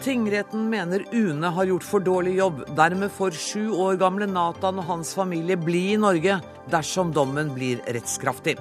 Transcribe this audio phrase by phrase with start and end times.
[0.00, 2.62] Tingretten mener UNE har gjort for dårlig jobb.
[2.76, 6.38] Dermed får sju år gamle Nathan og hans familie bli i Norge
[6.72, 8.56] dersom dommen blir rettskraftig.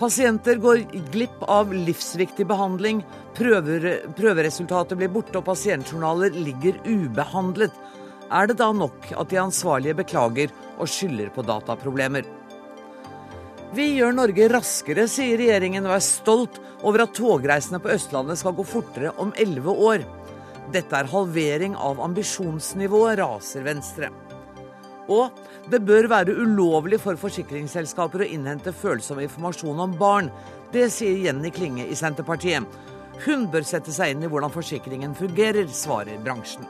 [0.00, 3.04] Pasienter går glipp av livsviktig behandling.
[3.36, 3.86] Prøver,
[4.16, 7.76] prøveresultatet blir borte og pasientjournaler ligger ubehandlet.
[8.32, 12.39] Er det da nok at de ansvarlige beklager og skylder på dataproblemer?
[13.70, 18.56] Vi gjør Norge raskere, sier regjeringen og er stolt over at togreisene på Østlandet skal
[18.56, 20.02] gå fortere om elleve år.
[20.74, 24.10] Dette er halvering av ambisjonsnivået, raser Venstre.
[25.10, 25.38] Og
[25.70, 30.32] det bør være ulovlig for forsikringsselskaper å innhente følsom informasjon om barn.
[30.74, 32.66] Det sier Jenny Klinge i Senterpartiet.
[33.22, 36.66] Hun bør sette seg inn i hvordan forsikringen fungerer, svarer bransjen.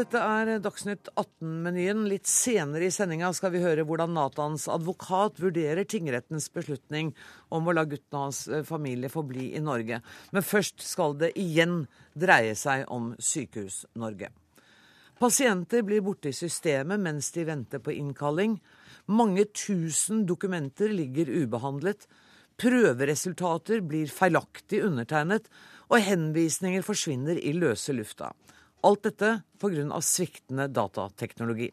[0.00, 2.06] Dette er Dagsnytt 18-menyen.
[2.08, 7.10] Litt senere i sendinga skal vi høre hvordan Nathans advokat vurderer tingrettens beslutning
[7.52, 9.98] om å la gutten og hans eh, familie få bli i Norge.
[10.32, 11.82] Men først skal det igjen
[12.16, 14.30] dreie seg om Sykehus-Norge.
[15.20, 18.54] Pasienter blir borte i systemet mens de venter på innkalling.
[19.12, 22.06] Mange tusen dokumenter ligger ubehandlet.
[22.56, 25.52] Prøveresultater blir feilaktig undertegnet,
[25.92, 28.30] og henvisninger forsvinner i løse lufta.
[28.82, 30.00] Alt dette pga.
[30.00, 31.70] sviktende datateknologi.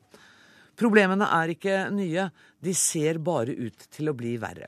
[0.78, 2.30] Problemene er ikke nye,
[2.62, 4.68] de ser bare ut til å bli verre.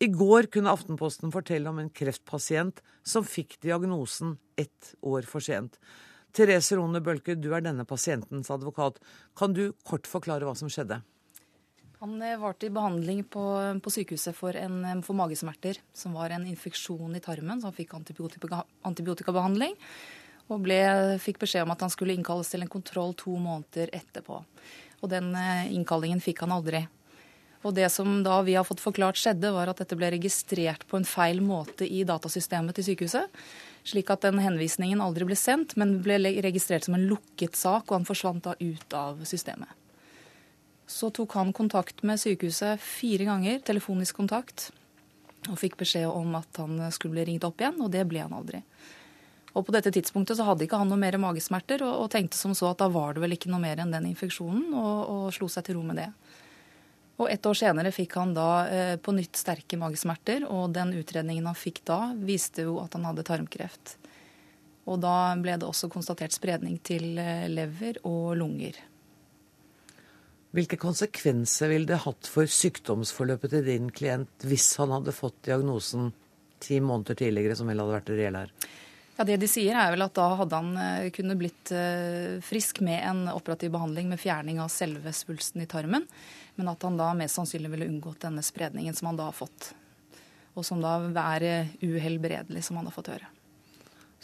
[0.00, 5.78] I går kunne Aftenposten fortelle om en kreftpasient som fikk diagnosen ett år for sent.
[6.32, 8.98] Therese Rone Bølke, du er denne pasientens advokat.
[9.36, 11.00] Kan du kort forklare hva som skjedde?
[12.00, 13.42] Han eh, var til behandling på,
[13.84, 17.76] på sykehuset for, en, eh, for, magesmerter, som var en infeksjon i tarmen, så han
[17.76, 19.76] fikk antibiotika, antibiotikabehandling
[20.50, 20.80] og ble,
[21.22, 24.40] fikk beskjed om at han skulle innkalles til en kontroll to måneder etterpå.
[25.00, 26.84] Og den eh, innkallingen fikk han aldri.
[27.60, 30.96] Og det som da vi har fått forklart skjedde, var at dette ble registrert på
[30.96, 33.42] en feil måte i datasystemet til sykehuset.
[33.84, 37.98] Slik at den henvisningen aldri ble sendt, men ble registrert som en lukket sak, og
[37.98, 39.68] han forsvant da ut av systemet.
[40.90, 44.70] Så tok han kontakt med sykehuset fire ganger, telefonisk kontakt,
[45.48, 48.34] og fikk beskjed om at han skulle bli ringt opp igjen, og det ble han
[48.36, 48.64] aldri.
[49.58, 52.54] Og på dette tidspunktet så hadde ikke han noe mer magesmerter, og, og, tenkte som
[52.54, 55.50] så at da var det vel ikke noe mer enn den infeksjonen, og, og slo
[55.50, 56.10] seg til ro med det.
[57.20, 61.50] Og Ett år senere fikk han da eh, på nytt sterke magesmerter, og den utredningen
[61.50, 63.98] han fikk da, viste jo at han hadde tarmkreft.
[64.88, 68.78] Og da ble det også konstatert spredning til eh, lever og lunger.
[70.56, 76.10] Hvilke konsekvenser ville det hatt for sykdomsforløpet til din klient hvis han hadde fått diagnosen
[76.60, 78.70] ti måneder tidligere, som vel hadde vært det reelle her?
[79.20, 82.78] Ja, Det de sier er vel at da hadde han eh, kunne blitt eh, frisk
[82.80, 86.06] med en operativ behandling med fjerning av selve svulsten i tarmen,
[86.56, 89.74] men at han da mest sannsynlig ville unngått denne spredningen som han da har fått.
[90.56, 90.94] Og som da
[91.34, 93.28] er eh, uhelbredelig, som han har fått høre.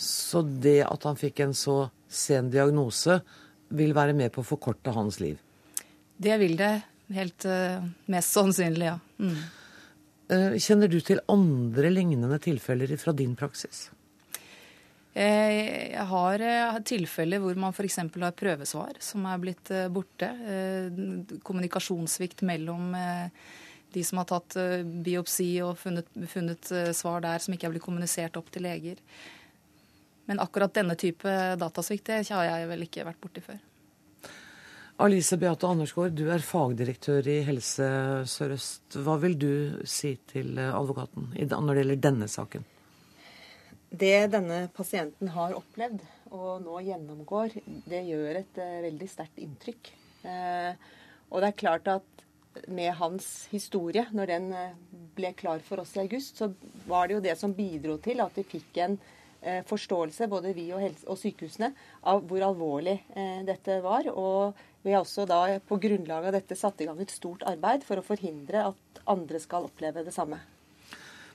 [0.01, 1.77] Så det at han fikk en så
[2.09, 3.19] sen diagnose,
[3.69, 5.37] vil være med på å forkorte hans liv?
[6.17, 6.73] Det vil det.
[7.13, 7.45] Helt
[8.09, 8.97] mest sannsynlig, ja.
[9.21, 10.57] Mm.
[10.57, 13.91] Kjenner du til andre lignende tilfeller fra din praksis?
[15.17, 18.03] Eh, jeg har eh, tilfeller hvor man f.eks.
[18.05, 20.29] har prøvesvar som er blitt eh, borte.
[21.47, 22.93] Kommunikasjonssvikt mellom
[23.97, 24.59] de som har tatt
[25.07, 29.01] biopsi og funnet, funnet svar der som ikke er blitt kommunisert opp til leger.
[30.29, 33.63] Men akkurat denne type datasvikt det har jeg vel ikke vært borti før.
[35.07, 37.89] Alice Beate Andersgaard, du er fagdirektør i Helse
[38.29, 39.01] Sør-Øst.
[39.01, 39.51] Hva vil du
[39.89, 42.73] si til advokaten når det gjelder denne saken?
[43.97, 46.03] Det denne pasienten har opplevd
[46.35, 47.55] og nå gjennomgår,
[47.89, 49.91] det gjør et uh, veldig sterkt inntrykk.
[50.27, 50.73] Uh,
[51.31, 52.25] og det er klart at
[52.73, 54.75] med hans historie, når den uh,
[55.17, 56.51] ble klar for oss i august, så
[56.91, 58.99] var det jo det som bidro til at vi fikk en
[59.69, 61.69] forståelse, både vi og, og sykehusene,
[62.11, 62.97] av hvor alvorlig
[63.47, 64.09] dette var.
[64.11, 67.87] Og vi har også da på grunnlag av dette satt i gang et stort arbeid
[67.87, 70.41] for å forhindre at andre skal oppleve det samme.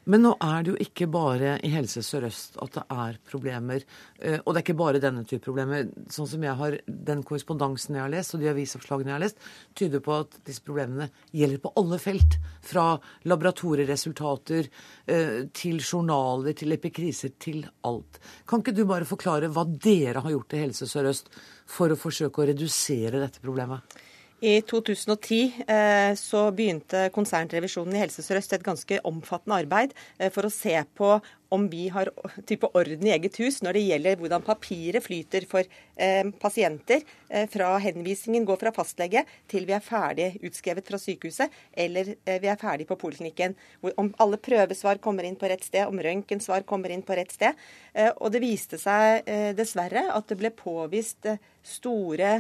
[0.10, 3.84] Men nå er det jo ikke bare i Helse Sør-Øst at det er problemer.
[4.18, 5.92] Eh, og det er ikke bare denne type problemer.
[6.10, 9.48] Sånn som jeg har, Den korrespondansen jeg har lest, og de avisoppslagene jeg har lest,
[9.78, 12.40] tyder på at disse problemene gjelder på alle felt.
[12.66, 12.88] Fra
[13.30, 14.70] laboratorieresultater
[15.06, 18.22] eh, til journaler, til epikriser, til alt.
[18.50, 21.30] Kan ikke du bare forklare hva dere har gjort i Helse Sør-Øst
[21.70, 24.02] for å forsøke å redusere dette problemet?
[24.42, 30.48] I 2010 eh, så begynte konsernrevisjonen i Helse Sør-Øst et ganske omfattende arbeid eh, for
[30.48, 31.12] å se på
[31.54, 32.10] om vi har
[32.50, 37.46] type orden i eget hus når det gjelder hvordan papiret flyter for eh, pasienter eh,
[37.54, 39.22] fra henvisningen går fra fastlege
[39.52, 41.54] til vi er ferdig utskrevet fra sykehuset
[41.86, 43.54] eller eh, vi er ferdig på poliklinikken.
[43.94, 47.62] Om alle prøvesvar kommer inn på rett sted, om røntgensvar kommer inn på rett sted.
[47.94, 51.30] Eh, og det viste seg eh, dessverre at det ble påvist
[51.62, 52.40] store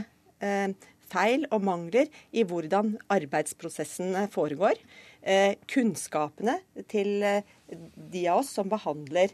[1.12, 4.80] feil og mangler i hvordan arbeidsprosessen foregår.
[5.22, 6.58] Eh, kunnskapene
[6.90, 9.34] til eh, de av oss som behandler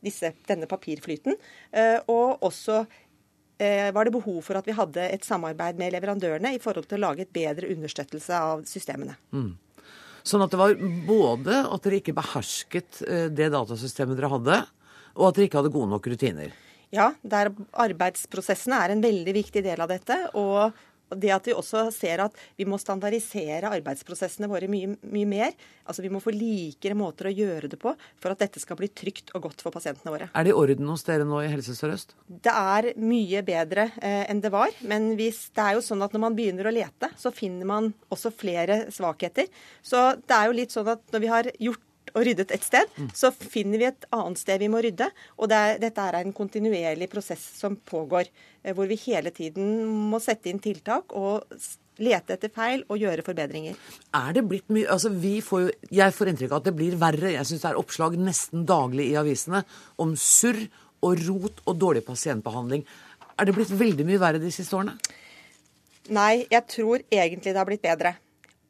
[0.00, 1.36] disse, denne papirflyten.
[1.72, 2.86] Eh, og også
[3.58, 7.08] var det behov for at vi hadde et samarbeid med leverandørene i forhold til å
[7.08, 9.16] lage et bedre understøttelse av systemene.
[9.34, 9.48] Mm.
[10.22, 10.76] Sånn at det var
[11.08, 13.00] både at dere ikke behersket
[13.34, 14.60] det datasystemet dere hadde,
[15.18, 16.54] og at dere ikke hadde gode nok rutiner?
[16.94, 20.20] Ja, arbeidsprosessene er en veldig viktig del av dette.
[20.38, 20.70] Og
[21.16, 25.56] det at vi også ser at vi må standardisere arbeidsprosessene våre mye, mye, mer.
[25.88, 28.90] Altså Vi må få likere måter å gjøre det på for at dette skal bli
[28.92, 30.28] trygt og godt for pasientene våre.
[30.34, 32.14] Er det i orden hos dere nå i Helse Sør-Øst?
[32.28, 34.74] Det er mye bedre eh, enn det var.
[34.88, 37.92] Men hvis, det er jo sånn at når man begynner å lete, så finner man
[38.12, 39.48] også flere svakheter.
[39.82, 41.84] Så det er jo litt sånn at når vi har gjort
[42.14, 43.10] og ryddet et sted, mm.
[43.16, 45.10] så finner vi et annet sted vi må rydde.
[45.38, 48.30] Og det er, dette er en kontinuerlig prosess som pågår,
[48.62, 51.46] eh, hvor vi hele tiden må sette inn tiltak og
[51.98, 53.78] lete etter feil og gjøre forbedringer.
[54.14, 56.98] Er det blitt mye altså vi får jo, Jeg får inntrykk av at det blir
[57.00, 57.32] verre.
[57.34, 59.64] Jeg syns det er oppslag nesten daglig i avisene
[59.98, 60.60] om surr
[61.02, 62.84] og rot og dårlig pasientbehandling.
[63.38, 64.96] Er det blitt veldig mye verre de siste årene?
[66.14, 68.14] Nei, jeg tror egentlig det har blitt bedre.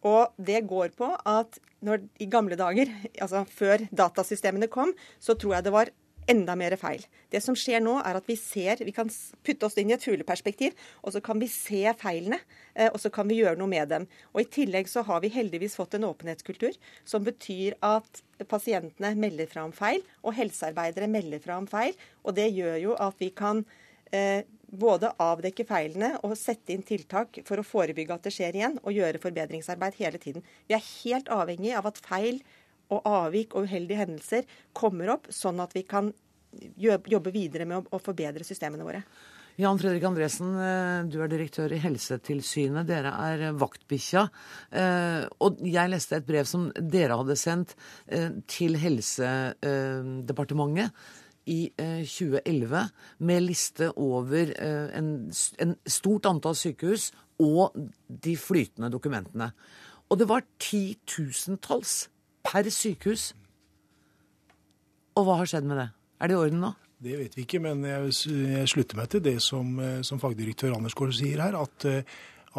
[0.08, 2.90] Og det går på at når, i gamle dager,
[3.20, 5.92] altså før datasystemene kom, så tror jeg det var
[6.28, 7.04] enda mer feil.
[7.32, 9.10] Det som skjer nå, er at vi ser Vi kan
[9.44, 12.40] putte oss inn i et fugleperspektiv, og så kan vi se feilene,
[12.74, 14.06] eh, og så kan vi gjøre noe med dem.
[14.34, 16.76] Og I tillegg så har vi heldigvis fått en åpenhetskultur
[17.08, 21.96] som betyr at pasientene melder fra om feil, og helsearbeidere melder fra om feil.
[22.24, 23.64] Og det gjør jo at vi kan
[24.12, 28.78] eh, både avdekke feilene og sette inn tiltak for å forebygge at det skjer igjen,
[28.82, 30.44] og gjøre forbedringsarbeid hele tiden.
[30.68, 32.42] Vi er helt avhengig av at feil
[32.92, 34.42] og avvik og uheldige hendelser
[34.76, 36.12] kommer opp, sånn at vi kan
[36.78, 39.02] jobbe videre med å forbedre systemene våre.
[39.58, 42.86] Jan Fredrik Andresen, eh, du er direktør i Helsetilsynet.
[42.86, 44.30] Dere er vaktbikkja.
[44.70, 47.74] Eh, og jeg leste et brev som dere hadde sendt
[48.06, 50.94] eh, til Helsedepartementet
[51.48, 52.90] i 2011 eh,
[53.24, 55.10] med liste over eh, en,
[55.62, 57.10] en stort antall sykehus
[57.42, 57.76] og
[58.08, 59.50] de flytende dokumentene.
[60.08, 62.08] Og det var titusentalls
[62.46, 63.32] per sykehus.
[65.18, 65.88] Og hva har skjedd med det?
[66.18, 66.72] Er det i orden nå?
[66.98, 71.14] Det vet vi ikke, men jeg, slutter meg til det som, eh, som fagdirektør Andersgaard
[71.14, 71.88] sier her, at,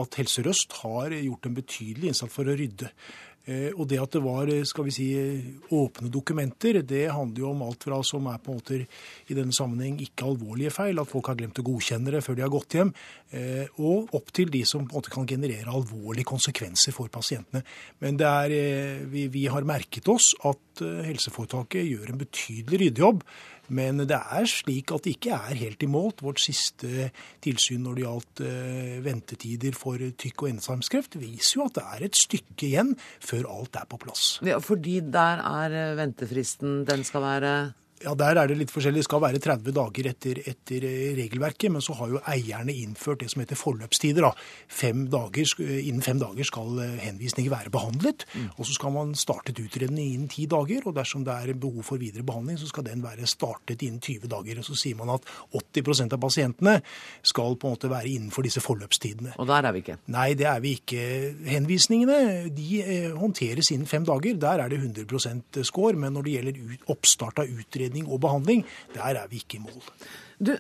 [0.02, 2.92] at Helse Røst har gjort en betydelig innsats for å rydde.
[3.50, 5.08] Eh, og det at det var eh, skal vi si,
[5.74, 9.56] åpne dokumenter, det handler jo om alt fra som er på en måte i denne
[9.56, 12.78] sammenheng ikke alvorlige feil, at folk har glemt å godkjenne det før de har gått
[12.78, 12.92] hjem,
[13.34, 17.64] eh, og opp til de som på en måte kan generere alvorlige konsekvenser for pasientene.
[18.04, 18.54] Men er,
[19.10, 23.24] vi, vi har merket oss at helseforetaket gjør en betydelig ryddejobb.
[23.70, 26.14] Men det er slik at det ikke er helt i mål.
[26.24, 27.10] Vårt siste
[27.44, 32.08] tilsyn når det gjaldt uh, ventetider for tykk- og endetarmskreft, viser jo at det er
[32.10, 34.40] et stykke igjen før alt er på plass.
[34.46, 37.54] Ja, Fordi der er eh, ventefristen den skal være
[38.04, 39.02] ja, Der er det litt forskjellig.
[39.04, 41.72] Det skal være 30 dager etter, etter, eh, regelverket.
[41.72, 44.24] Men så har jo eierne innført det som heter forløpstider.
[44.24, 44.32] Da.
[44.68, 48.26] Fem dager, innen fem dager skal eh, henvisninger være behandlet.
[48.34, 48.50] Mm.
[48.58, 50.88] Og så skal man startet utredning innen ti dager.
[50.88, 54.32] Og dersom det er behov for videre behandling, så skal den være startet innen 20
[54.32, 54.60] dager.
[54.60, 56.78] Og så sier man at 80% av pasientene
[57.22, 59.36] skal på en måte være innenfor disse forløpstidene.
[59.40, 60.00] Og der er vi ikke?
[60.08, 61.04] Nei, det er vi ikke.
[61.52, 64.40] Henvisningene de eh, håndteres innen fem dager.
[64.40, 66.00] Der er det 100% score.
[66.00, 69.66] Men når det gjelder oppstart av utredning utredning og behandling, der er vi ikke i
[69.66, 69.84] mål.
[70.40, 70.54] Du,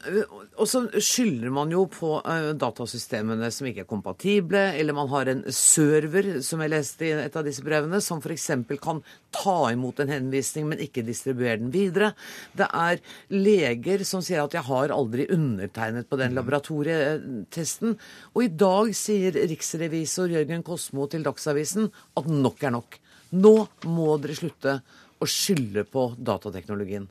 [0.60, 5.30] og så skylder man jo på uh, datasystemene som ikke er kompatible, eller man har
[5.32, 8.50] en server, som jeg leste i et av disse brevene, som f.eks.
[8.84, 9.00] kan
[9.32, 12.12] ta imot en henvisning, men ikke distribuere den videre.
[12.52, 13.00] Det er
[13.32, 16.38] leger som sier at 'jeg har aldri undertegnet på den mm.
[16.42, 17.96] laboratorietesten'.
[18.36, 23.00] Og i dag sier riksrevisor Jørgen Kosmo til Dagsavisen at nok er nok.
[23.32, 23.56] Nå
[23.86, 24.82] må dere slutte
[25.20, 27.08] å skylde på datateknologien.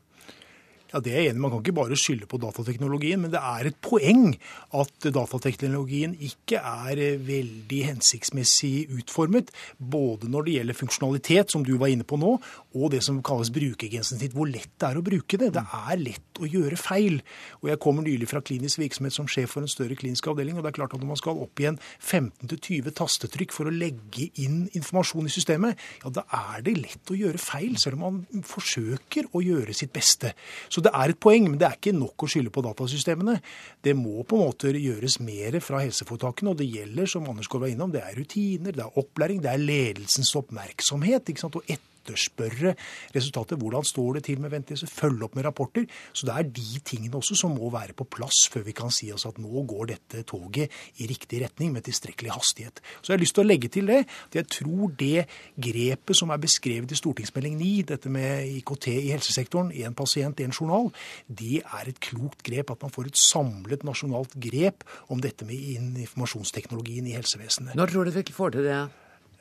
[0.89, 3.69] Ja, det er jeg enig Man kan ikke bare skylde på datateknologien, men det er
[3.69, 4.31] et poeng
[4.77, 9.53] at datateknologien ikke er eh, veldig hensiktsmessig utformet.
[9.77, 12.35] Både når det gjelder funksjonalitet, som du var inne på nå,
[12.79, 14.33] og det som kalles brukergensnitt.
[14.37, 15.51] Hvor lett det er å bruke det.
[15.57, 17.21] Det er lett å gjøre feil.
[17.61, 20.57] Og Jeg kommer nylig fra klinisk virksomhet som sjef for en større klinisk avdeling.
[20.57, 24.31] og det er klart at Når man skal opp igjen 15-20 tastetrykk for å legge
[24.41, 28.45] inn informasjon i systemet, ja, da er det lett å gjøre feil, selv om man
[28.47, 30.33] forsøker å gjøre sitt beste.
[30.69, 33.39] Så det er et poeng, men det er ikke nok å skylde på datasystemene.
[33.85, 37.67] Det må på en måte gjøres mer fra helseforetakene, og det gjelder, som Anders Kåre
[37.67, 41.33] var innom, det er rutiner, det er opplæring, det er ledelsens oppmerksomhet.
[41.33, 41.59] ikke sant?
[41.61, 42.75] Og et etterspørre
[43.15, 43.59] resultatet.
[43.61, 44.89] Hvordan står det til med venteliste?
[44.89, 45.87] Følge opp med rapporter.
[46.13, 49.11] Så det er de tingene også som må være på plass før vi kan si
[49.13, 52.83] oss at nå går dette toget i riktig retning med tilstrekkelig hastighet.
[53.01, 56.33] Så jeg har lyst til å legge til det at jeg tror det grepet som
[56.33, 60.91] er beskrevet i stortingsmelding 9, dette med IKT i helsesektoren, én pasient, én journal,
[61.29, 62.73] det er et klokt grep.
[62.73, 65.59] At man får et samlet nasjonalt grep om dette med
[66.05, 67.77] informasjonsteknologien i helsevesenet.
[67.79, 68.81] Når tror du vi får til det?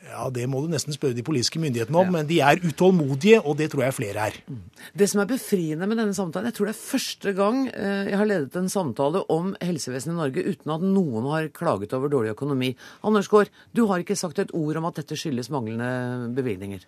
[0.07, 2.13] Ja, Det må du nesten spørre de politiske myndighetene om, ja.
[2.17, 4.37] men de er utålmodige, og det tror jeg flere er.
[4.97, 8.21] Det som er befriende med denne samtalen, jeg tror det er første gang eh, jeg
[8.21, 12.35] har ledet en samtale om helsevesenet i Norge uten at noen har klaget over dårlig
[12.35, 12.73] økonomi.
[13.07, 16.87] Anders Gaard, du har ikke sagt et ord om at dette skyldes manglende bevilgninger.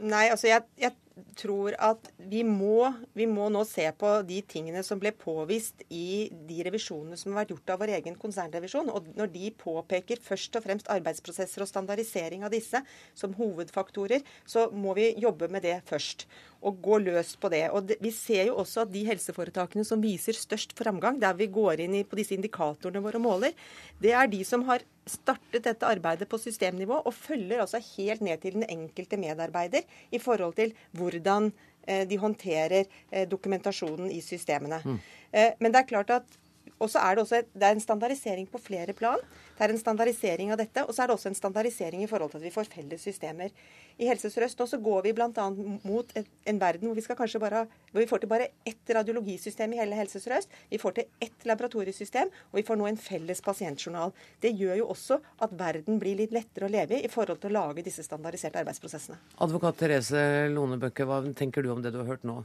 [0.00, 0.94] Nei, altså jeg, jeg
[1.38, 6.28] tror at vi må, vi må, nå se på de tingene som ble påvist i
[6.48, 8.92] de revisjonene som har vært gjort av vår egen konsernrevisjon.
[8.92, 12.82] Og når de påpeker først og fremst arbeidsprosesser og standardisering av disse
[13.16, 16.26] som hovedfaktorer, så må vi jobbe med det først
[16.60, 17.66] og gå løs på det.
[17.72, 21.80] Og Vi ser jo også at de helseforetakene som viser størst framgang, der vi går
[21.86, 23.56] inn på disse indikatorene våre og måler,
[24.00, 28.40] det er de som har startet dette arbeidet på systemnivå og følger altså helt ned
[28.42, 31.50] til den enkelte medarbeider i forhold til hvordan
[31.86, 34.80] eh, de håndterer eh, dokumentasjonen i systemene.
[34.84, 35.00] Mm.
[35.32, 36.39] Eh, men det er klart at
[36.80, 39.20] og så er det også det er en standardisering på flere plan.
[39.58, 40.82] Det er en standardisering av dette.
[40.88, 43.52] Og så er det også en standardisering i forhold til at vi får felles systemer.
[44.00, 45.48] I Helse Sør-Øst nå så går vi bl.a.
[45.84, 49.74] mot en verden hvor vi skal kanskje bare, hvor vi får til bare ett radiologisystem
[49.76, 50.56] i hele Helse Sør-Øst.
[50.70, 54.14] Vi får til ett laboratoriesystem, og vi får nå en felles pasientjournal.
[54.40, 57.52] Det gjør jo også at verden blir litt lettere å leve i i forhold til
[57.52, 59.20] å lage disse standardiserte arbeidsprosessene.
[59.44, 62.40] Advokat Therese Lonebøkke, hva tenker du om det du har hørt nå?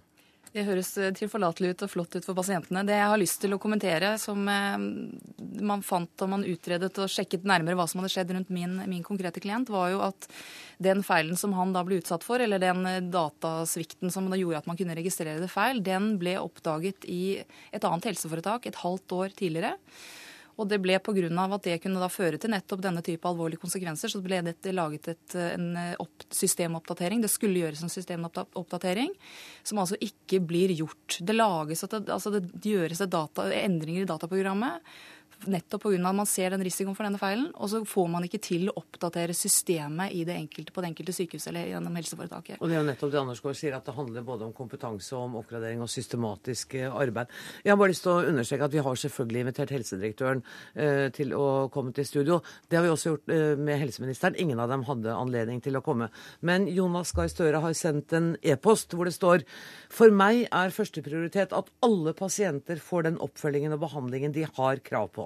[0.56, 2.86] Det høres eh, tilforlatelig ut og flott ut for pasientene.
[2.88, 4.78] Det jeg har lyst til å kommentere, som eh,
[5.68, 9.04] man fant da man utredet og sjekket nærmere hva som hadde skjedd rundt min, min,
[9.04, 10.30] konkrete klient, var jo at
[10.80, 14.64] den feilen som han da ble utsatt for, eller den eh, datasvikten som da gjorde
[14.64, 17.42] at man kunne registrere det feil, den ble oppdaget i
[17.76, 19.76] et annet helseforetak et halvt år tidligere.
[20.56, 21.30] Og det ble pga.
[21.56, 25.10] at det kunne da føre til nettopp denne type alvorlige konsekvenser, så ble det laget
[25.12, 27.22] et, en opp, systemoppdatering.
[27.22, 29.12] Det skulle gjøres en systemoppdatering,
[29.64, 31.20] som altså ikke blir gjort.
[31.20, 34.96] Det, lages, altså det gjøres data, endringer i dataprogrammet
[35.46, 36.10] nettopp pga.
[36.10, 37.52] at man ser den risikoen for denne feilen.
[37.56, 41.52] Og så får man ikke til å oppdatere systemet det enkelte, på det enkelte sykehuset
[41.52, 42.60] eller gjennom helseforetaket.
[42.60, 45.16] Og det er jo nettopp det Anders Gaard sier, at det handler både om kompetanse
[45.16, 47.32] og om oppgradering og systematisk eh, arbeid.
[47.64, 51.36] Jeg har bare lyst til å understreke at vi har selvfølgelig invitert helsedirektøren eh, til
[51.38, 52.40] å komme til studio.
[52.70, 54.40] Det har vi også gjort eh, med helseministeren.
[54.42, 56.10] Ingen av dem hadde anledning til å komme.
[56.46, 59.46] Men Jonas Gahr Støre har sendt en e-post hvor det står
[59.94, 65.12] for meg er førsteprioritet at alle pasienter får den oppfølgingen og behandlingen de har krav
[65.16, 65.25] på.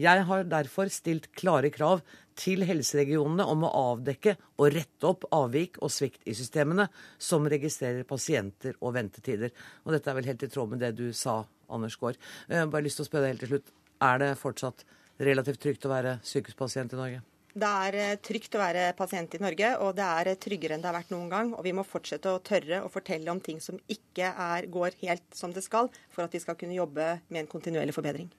[0.00, 2.00] Jeg har derfor stilt klare krav
[2.38, 6.86] til helseregionene om å avdekke og rette opp avvik og svikt i systemene
[7.20, 9.52] som registrerer pasienter og ventetider.
[9.84, 12.16] Og dette er vel helt i tråd med det du sa, Anders Gaard.
[12.48, 13.74] Har bare lyst til å spørre deg helt til slutt.
[14.02, 14.86] Er det fortsatt
[15.22, 17.20] relativt trygt å være sykehuspasient i Norge?
[17.52, 20.88] Det er eh, trygt å være pasient i Norge, og det er tryggere enn det
[20.88, 21.50] har vært noen gang.
[21.52, 25.36] Og vi må fortsette å tørre å fortelle om ting som ikke er, går helt
[25.36, 28.30] som det skal, for at vi skal kunne jobbe med en kontinuerlig forbedring.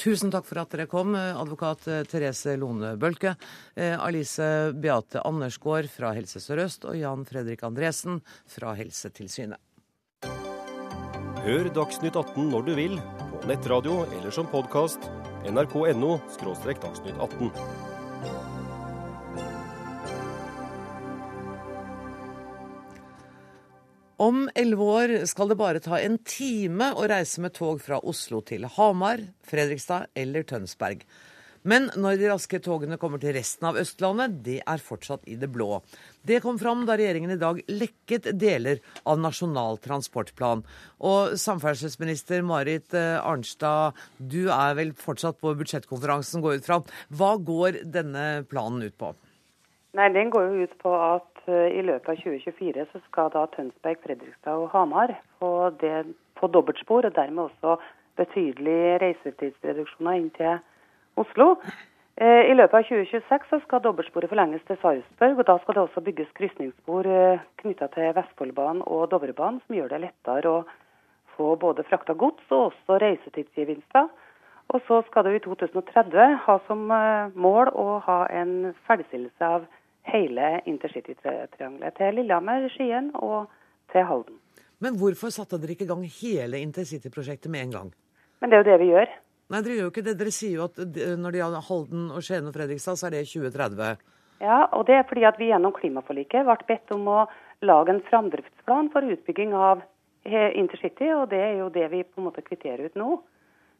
[0.00, 3.34] Tusen takk for at dere kom, advokat eh, Therese Lone Bølke,
[3.76, 9.60] eh, Alice Beate Andersgaard fra Helse Sør-Øst og Jan Fredrik Andresen fra Helsetilsynet.
[11.44, 12.96] Hør Dagsnytt 18 når du vil,
[13.34, 15.10] på nettradio eller som podkast.
[15.48, 17.79] nrk.no– dagsnytt 18.
[24.20, 28.42] Om elleve år skal det bare ta en time å reise med tog fra Oslo
[28.44, 31.06] til Hamar, Fredrikstad eller Tønsberg.
[31.64, 35.48] Men når de raske togene kommer til resten av Østlandet, det er fortsatt i det
[35.52, 35.78] blå.
[36.20, 40.66] Det kom fram da regjeringen i dag lekket deler av Nasjonal transportplan.
[41.00, 46.82] Og samferdselsminister Marit eh, Arnstad, du er vel fortsatt på budsjettkonferansen, går ut fra.
[47.08, 49.14] Hva går denne planen ut på?
[49.96, 53.46] Nei, Den går jo ut på at Eh, i løpet av 2024 så skal da
[53.54, 56.04] Tønsberg, Fredrikstad og Hamar få det
[56.40, 57.76] få dobbeltspor, og dermed også
[58.20, 60.58] betydelige reisetidsreduksjoner inn til
[61.20, 61.54] Oslo.
[62.20, 65.84] Eh, I løpet av 2026 så skal dobbeltsporet forlenges til Sarpsborg, og da skal det
[65.86, 70.64] også bygges krysningsspor eh, knytta til Vestfoldbanen og Dovrebanen, som gjør det lettere å
[71.36, 74.10] få både frakta gods og også reisetidsgevinster.
[74.70, 76.82] Og så skal det i 2030 ha som
[77.34, 79.64] mål å ha en ferdigstillelse av
[80.12, 83.50] hele intercitytriangelet til Lillehammer, Skien og
[83.92, 84.38] til Halden.
[84.80, 87.90] Men hvorfor satte dere ikke i gang hele intercityprosjektet med en gang?
[88.40, 89.12] Men det er jo det vi gjør.
[89.50, 90.16] Nei, dere gjør jo ikke det.
[90.20, 90.78] Dere sier jo at
[91.20, 94.04] når det gjelder Halden og Skien og Fredrikstad, så er det 2030.
[94.40, 97.18] Ja, og det er fordi at vi gjennom klimaforliket ble bedt om å
[97.66, 99.82] lage en framdriftsplan for utbygging av
[100.24, 103.18] intercity, og det er jo det vi på en måte kvitterer ut nå.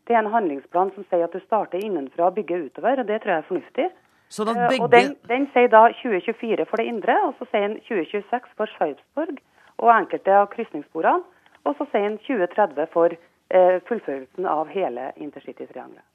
[0.08, 3.20] Det er en handlingsplan som sier at du starter innenfra og bygger utover, og det
[3.22, 3.88] tror jeg er fornuftig.
[4.30, 4.84] Sånn begge...
[4.84, 8.70] Og den, den, sier da 2024 for det indre, og så sier den 2026 for
[8.76, 9.40] Sarpsborg
[9.80, 11.26] og enkelte av krysningssporene.
[11.68, 16.06] Og så sier den 2030 for eh, fullførelsen av hele intercitytriangelet.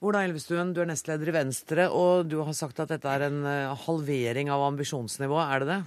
[0.00, 3.42] Ola Elvestuen, du er nestleder i Venstre, og du har sagt at dette er en
[3.44, 5.52] eh, halvering av ambisjonsnivået.
[5.52, 5.80] Er det det?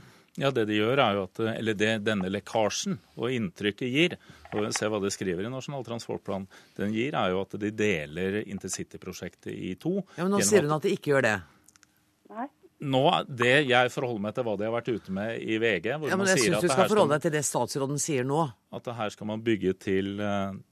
[0.44, 4.15] Ja, det de gjør er jo at, eller det denne lekkasjen og inntrykket gir,
[4.53, 8.39] og se hva det skriver i Nasjonal transportplan, den gir er jo at de deler
[8.42, 10.00] intercityprosjektet i to.
[10.18, 11.36] Ja, Men nå sier hun at de ikke gjør det.
[12.32, 12.48] Nei.
[12.84, 15.86] Nå, det Jeg forholder meg til hva de har vært ute med i VG.
[15.94, 18.42] ja, men Jeg syns du skal forholde deg til det statsråden sier nå.
[18.75, 20.18] At her skal man bygge til,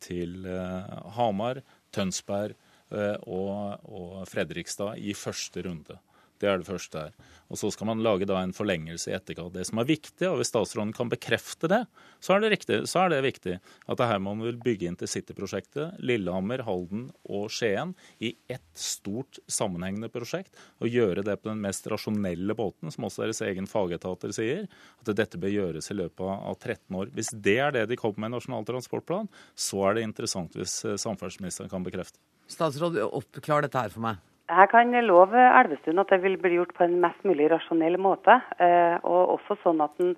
[0.03, 1.61] til uh, Hamar,
[1.93, 2.57] Tønsberg
[2.91, 5.99] uh, og, og Fredrikstad i første runde.
[6.41, 7.29] Det er det første her.
[7.51, 9.53] Og Så skal man lage da en forlengelse i etterkant.
[9.53, 11.81] Det som er viktig, og hvis statsråden kan bekrefte det,
[12.23, 15.99] så er det, riktig, så er det viktig at det her man vil bygge intercityprosjektet
[15.99, 17.93] Lillehammer, Halden og Skien
[18.23, 20.55] i ett stort sammenhengende prosjekt.
[20.79, 24.65] Og gjøre det på den mest rasjonelle båten, som også deres egen fagetater sier.
[25.03, 27.13] At dette bør gjøres i løpet av 13 år.
[27.13, 30.81] Hvis det er det de kommer med i Nasjonal transportplan, så er det interessant hvis
[30.87, 32.21] eh, samferdselsministeren kan bekrefte.
[32.51, 34.19] Statsråd, oppklar dette her for meg.
[34.51, 38.35] Jeg kan love Elvestuen at det vil bli gjort på en mest mulig rasjonell måte.
[38.59, 40.17] Eh, og også sånn at den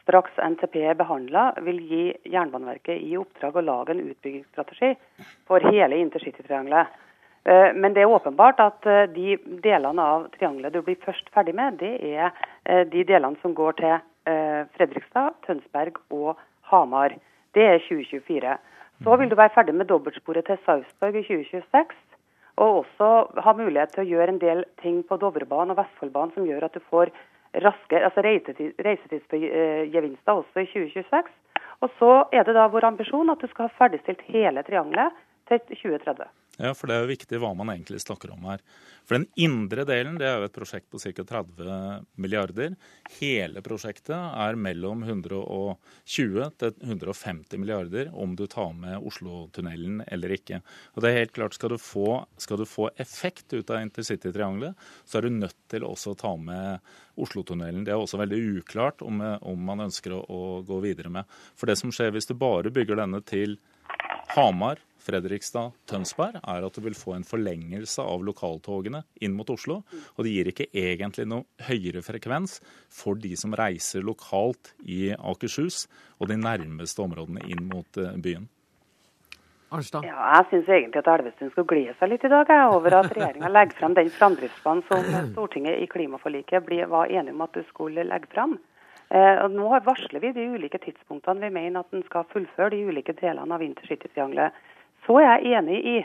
[0.00, 4.94] straks NTP er behandla, vil gi Jernbaneverket i oppdrag å lage en utbyggingsstrategi
[5.48, 6.96] for hele intercitytriangelet.
[7.44, 9.36] Eh, men det er åpenbart at eh, de
[9.66, 12.32] delene av triangelet du blir først ferdig med, det er
[12.88, 13.96] de delene som går til
[14.78, 16.38] Fredrikstad, Tønsberg og
[16.70, 17.12] Hamar.
[17.52, 18.54] Det er 2024.
[19.04, 21.92] Så vil du være ferdig med dobbeltsporet til Sarpsborg i 2026.
[22.56, 23.08] Og også
[23.42, 26.76] ha mulighet til å gjøre en del ting på Dovrebanen og Vestfoldbanen som gjør at
[26.76, 27.10] du får
[27.64, 31.32] raske, altså reisetidsgevinster også i 2026.
[31.82, 35.14] Og så er det da vår ambisjon at du skal ha ferdigstilt hele triangelet
[35.50, 36.30] til 2030.
[36.54, 38.60] Ja, for det er jo viktig hva man egentlig snakker om her.
[39.04, 41.24] For den indre delen det er jo et prosjekt på ca.
[41.26, 42.76] 30 milliarder.
[43.18, 50.62] Hele prosjektet er mellom 120 til 150 milliarder om du tar med Oslotunnelen eller ikke.
[50.94, 54.78] Og det er helt klart, Skal du få, skal du få effekt ut av intercitytriangelet,
[55.04, 56.78] så er du nødt til også å ta med
[57.18, 57.84] Oslotunnelen.
[57.84, 61.26] Det er også veldig uklart om, om man ønsker å, å gå videre med.
[61.58, 63.58] For det som skjer hvis du bare bygger denne til
[64.34, 69.82] Hamar, Fredrikstad, Tønsberg, er at du vil få en forlengelse av lokaltogene inn mot Oslo.
[70.16, 72.58] Og det gir ikke egentlig noe høyere frekvens
[72.92, 75.84] for de som reiser lokalt i Akershus
[76.18, 78.48] og de nærmeste områdene inn mot eh, byen.
[79.74, 80.04] Arnstad?
[80.06, 83.10] Ja, jeg syns egentlig at Elvestuen skal glede seg litt i dag jeg, over at
[83.10, 88.06] regjeringa legger frem den framdriftsplanen som Stortinget i klimaforliket var enige om at du skulle
[88.06, 88.56] legge frem.
[89.10, 92.84] Eh, og nå varsler vi de ulike tidspunktene vi mener at en skal fullføre de
[92.88, 94.54] ulike delene av intercitytriangelet.
[95.06, 95.98] Så er jeg enig i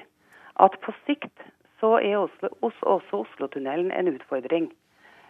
[0.59, 1.47] at på sikt
[1.79, 2.49] så er også,
[2.91, 4.69] også Oslotunnelen en utfordring.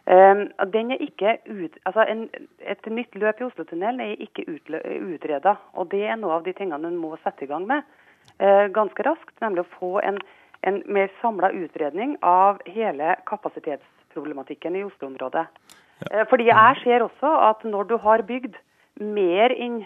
[0.09, 2.23] Um, den er ikke ut, altså en,
[2.59, 5.53] et nytt løp i Oslotunnelen er ikke utreda.
[5.77, 7.85] Og det er noe av de tingene en må sette i gang med
[8.41, 9.35] uh, ganske raskt.
[9.43, 10.17] Nemlig å få en,
[10.65, 15.45] en mer samla utredning av hele kapasitetsproblematikken i Oslo-området.
[16.09, 18.57] Uh, fordi jeg ser også at når du har bygd
[18.97, 19.83] mer enn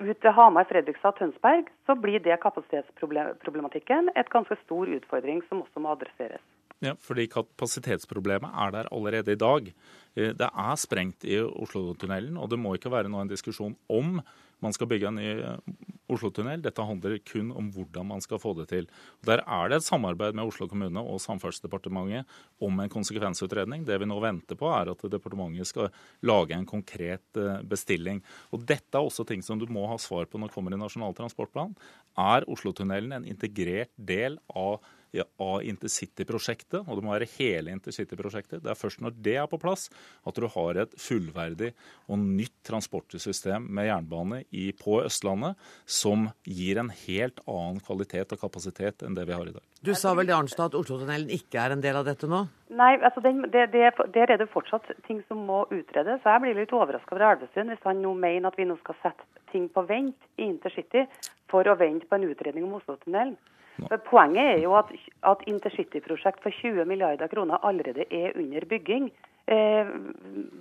[0.00, 5.82] ut til Hamar, Fredrikstad Tønsberg, så blir det kapasitetsproblematikken et ganske stor utfordring som også
[5.82, 6.42] må adresseres.
[6.82, 9.68] Ja, fordi kapasitetsproblemet er der allerede i dag.
[10.16, 14.18] Eh, det er sprengt i Oslotunnelen, og det må ikke være noen en diskusjon om
[14.62, 15.58] man skal bygge en ny eh,
[16.12, 16.60] Oslotunnel.
[16.62, 18.88] Dette handler kun om hvordan man skal få det til.
[19.26, 22.28] Der er det et samarbeid med Oslo kommune og Samferdselsdepartementet
[22.62, 23.86] om en konsekvensutredning.
[23.88, 25.92] Det vi nå venter på, er at departementet skal
[26.28, 28.22] lage en konkret eh, bestilling.
[28.52, 30.80] Og Dette er også ting som du må ha svar på når det kommer i
[30.80, 31.76] Nasjonal transportplan.
[32.18, 34.82] Er Oslotunnelen en integrert del av
[35.20, 38.62] av intercityprosjektet, og det må være hele intercityprosjektet.
[38.64, 39.88] Det er først når det er på plass
[40.28, 41.72] at du har et fullverdig
[42.08, 48.40] og nytt transportsystem med jernbane i, på Østlandet som gir en helt annen kvalitet og
[48.40, 49.64] kapasitet enn det vi har i dag.
[49.82, 52.44] Du sa vel det, Arnstad, at Oslotunnelen ikke er en del av dette nå?
[52.72, 56.22] Nei, altså den, det, det, der er det fortsatt ting som må utredes.
[56.24, 59.26] Jeg blir litt overraska over Elvestuen hvis han nå mener at vi nå skal sette
[59.52, 61.04] ting på vent i intercity
[61.50, 63.36] for å vente på en utredning om Oslotunnelen.
[63.80, 64.90] For Poenget er jo at,
[65.26, 69.10] at intercityprosjekt for 20 milliarder kroner allerede er under bygging,
[69.48, 69.92] eh,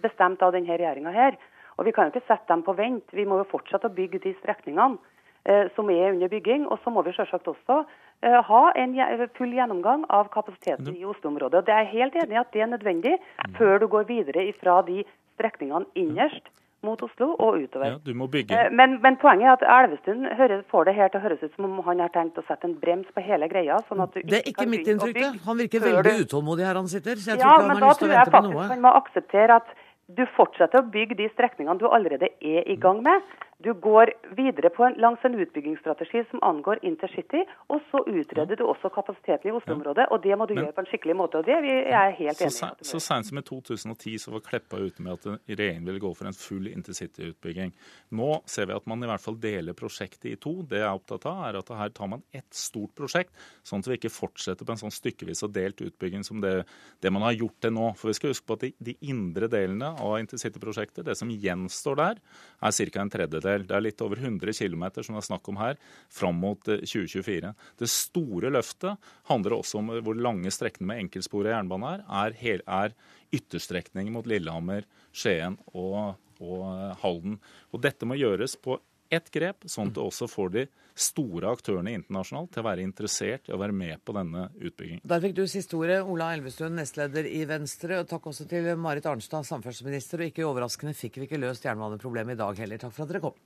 [0.03, 1.39] bestemt av denne regjeringa her.
[1.77, 3.11] Og vi kan jo ikke sette dem på vent.
[3.15, 4.99] Vi må jo fortsette å bygge de strekningene
[5.45, 6.67] eh, som er under bygging.
[6.69, 7.81] Og så må vi selvsagt også
[8.23, 8.95] eh, ha en
[9.37, 11.61] full gjennomgang av kapasiteten i Oslo-området.
[11.61, 13.55] Og Det er jeg helt enig i at det er nødvendig mm.
[13.59, 15.03] før du går videre fra de
[15.35, 16.51] strekningene innerst
[16.85, 17.85] mot Oslo og utover.
[17.93, 18.57] Ja, du må bygge.
[18.57, 20.25] Eh, men, men, poenget er at Elvestuen
[20.71, 22.73] får det her til å høres ut som om han har tenkt å sette en
[22.81, 23.77] brems på hele greia.
[23.89, 25.31] sånn at du Det er ikke mitt inntrykk, det.
[25.45, 27.21] Han virker veldig utålmodig her han sitter.
[27.21, 28.51] så jeg ja, tror ikke han har lyst til å vente på noe.
[28.51, 29.77] Ja, men da tror jeg faktisk han må akseptere at
[30.11, 33.31] du fortsetter å bygge de strekningene du allerede er i gang med.
[33.63, 38.89] Du går videre en, langs en utbyggingsstrategi som angår intercity, og så utreder du også
[38.93, 40.07] kapasiteten i Oslo-området.
[40.09, 41.37] og Det må du Men, gjøre på en skikkelig måte.
[41.37, 42.87] og Det er jeg helt enig i.
[42.89, 46.25] Så seint som i 2010 så var Kleppa ute med at regjeringen ville gå for
[46.25, 47.73] en full intercity-utbygging.
[48.11, 50.63] Nå ser vi at man i hvert fall deler prosjektet i to.
[50.63, 53.29] Det jeg er opptatt av, er at her tar man ett stort prosjekt,
[53.63, 56.65] sånn at vi ikke fortsetter på en sånn stykkevis og delt utbygging som det,
[57.01, 57.93] det man har gjort til nå.
[57.99, 62.01] For vi skal huske på at de, de indre delene av intercity-prosjektet, det som gjenstår
[62.01, 62.25] der,
[62.61, 63.01] er ca.
[63.01, 63.67] en tredjedel andel.
[63.67, 65.77] Det er litt over 100 km som det er snakk om her,
[66.09, 67.47] fram mot 2024.
[67.47, 68.97] Eh, det store løftet
[69.29, 72.35] handler også om hvor lange strekninger med enkeltsporet jernbane er.
[72.37, 72.95] Er, er
[73.31, 77.39] ytterstrekninger mot Lillehammer, Skien og, og eh, Halden.
[77.71, 78.79] Og dette må gjøres på
[79.11, 83.49] ett grep, sånn at du også får de store aktørene internasjonalt til å være interessert
[83.49, 85.03] i å være med på denne utbyggingen.
[85.07, 88.01] Der fikk du siste ordet, Ola Elvestuen, nestleder i Venstre.
[88.01, 90.23] Og takk også til Marit Arnstad, samferdselsminister.
[90.23, 92.77] Og ikke overraskende fikk vi ikke løst jernbaneproblemet i dag heller.
[92.81, 93.37] Takk for at dere kom.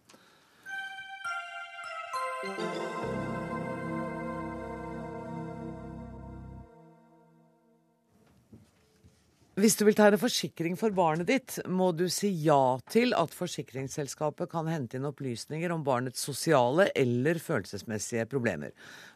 [9.55, 14.49] Hvis du vil tegne forsikring for barnet ditt, må du si ja til at forsikringsselskapet
[14.51, 18.73] kan hente inn opplysninger om barnets sosiale eller følelsesmessige problemer.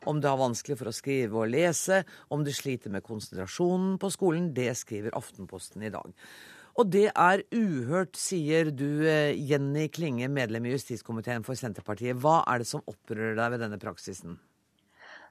[0.08, 4.14] Om det har vanskelig for å skrive og lese, om du sliter med konsentrasjonen på
[4.16, 6.16] skolen, det skriver Aftenposten i dag.
[6.80, 12.16] Og det er uhørt, sier du, eh, Jenny Klinge, medlem i justiskomiteen for Senterpartiet.
[12.16, 14.40] Hva er det som opprører deg ved denne praksisen?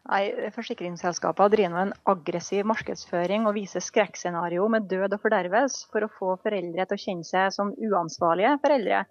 [0.07, 6.07] Nei, Forsikringsselskapene driver med en aggressiv markedsføring og viser skrekkscenario med død og fordervelse for
[6.07, 9.03] å få foreldre til å kjenne seg som uansvarlige foreldre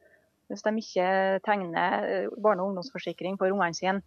[0.47, 1.07] hvis de ikke
[1.43, 4.01] tegner eh, barne- og ungdomsforsikring for ungene sine.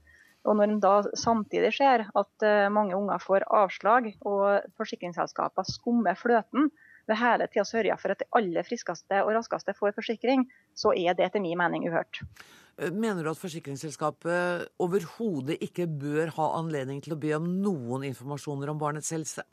[0.49, 6.16] Og Når en da samtidig ser at eh, mange unger får avslag og forsikringsselskapene skummer
[6.16, 6.71] fløten
[7.09, 11.17] ved hele tida sørger for at de aller friskeste og raskeste får forsikring, så er
[11.17, 12.23] det etter min mening uhørt.
[12.81, 18.73] Mener du at forsikringsselskapet overhodet ikke bør ha anledning til å be om noen informasjoner
[18.73, 19.45] om barnets helse?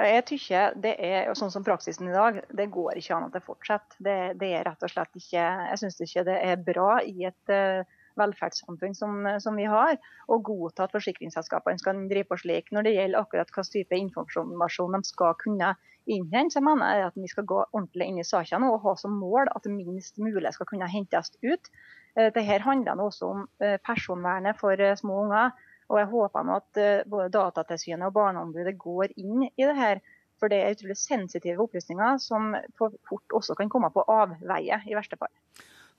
[0.00, 3.44] Jeg tykker det er sånn som praksisen i dag, det går ikke an at det
[3.44, 3.98] fortsetter.
[4.02, 7.52] Det, det er rett og slett ikke Jeg syns ikke det er bra i et
[7.52, 7.84] uh,
[8.20, 9.96] velferdssamfunn som, som, vi har,
[10.28, 12.70] og godta at forsikringsselskapene skal drive på slik.
[12.72, 15.72] Når det gjelder akkurat hva type informasjon de skal kunne
[16.10, 19.18] innhente, så mener jeg at vi skal gå ordentlig inn i sakene og ha som
[19.18, 21.70] mål at minst mulig skal kunne hentes ut.
[22.16, 25.52] Eh, Dette handler også om eh, personvernet for eh, små unger.
[25.92, 26.78] Og jeg håper at
[27.10, 29.98] både Datatilsynet og Barneombudet går inn i det her.
[30.40, 35.18] For det er utrolig sensitive opplysninger som fort også kan komme på avveie, i verste
[35.20, 35.30] fall.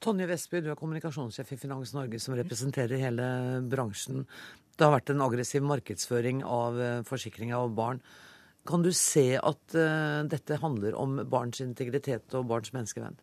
[0.02, 3.26] Tonje Vestby, du er kommunikasjonssjef i Finans Norge, som representerer hele
[3.70, 4.26] bransjen.
[4.74, 8.02] Det har vært en aggressiv markedsføring av forsikring av barn.
[8.68, 13.20] Kan du se at uh, dette handler om barns integritet og barns menneskeverd?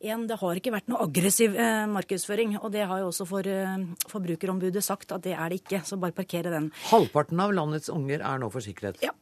[0.00, 2.54] En, det har ikke vært noe aggressiv eh, markedsføring.
[2.62, 5.82] Og det har jo også for, eh, Forbrukerombudet sagt at det er det ikke.
[5.84, 6.70] Så bare parkere den.
[6.88, 8.96] Halvparten av landets unger er nå forsikret.
[9.04, 9.12] Ja.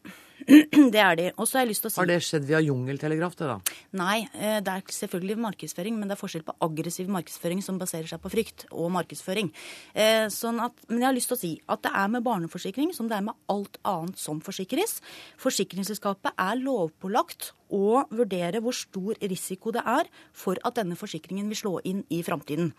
[0.94, 1.26] Det er de.
[1.36, 3.56] Og så har jeg lyst til å si Har det skjedd via jungeltelegraf, det da?
[3.98, 8.08] Nei, eh, det er selvfølgelig markedsføring, men det er forskjell på aggressiv markedsføring som baserer
[8.10, 9.50] seg på frykt, og markedsføring.
[9.98, 12.94] Eh, sånn at, men jeg har lyst til å si at det er med barneforsikring
[12.96, 14.98] som det er med alt annet som forsikres.
[15.42, 21.62] Forsikringsselskapet er lovpålagt å vurdere hvor stor risiko det er for at denne forsikringen vil
[21.66, 22.72] slå inn i framtiden.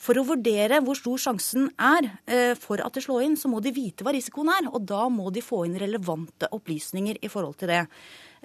[0.00, 3.60] For å vurdere hvor stor sjansen er eh, for at det slår inn, så må
[3.64, 4.68] de vite hva risikoen er.
[4.72, 7.82] Og da må de få inn relevante opplysninger i forhold til det.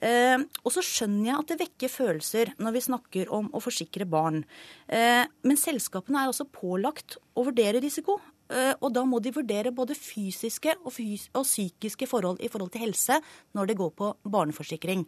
[0.05, 4.07] Eh, og så skjønner jeg at det vekker følelser når vi snakker om å forsikre
[4.09, 4.43] barn.
[4.87, 8.19] Eh, men selskapene er også pålagt å vurdere risiko.
[8.49, 12.81] Og da må de vurdere både fysiske og, fys og psykiske forhold i forhold til
[12.81, 13.19] helse
[13.53, 15.03] når det går på barneforsikring.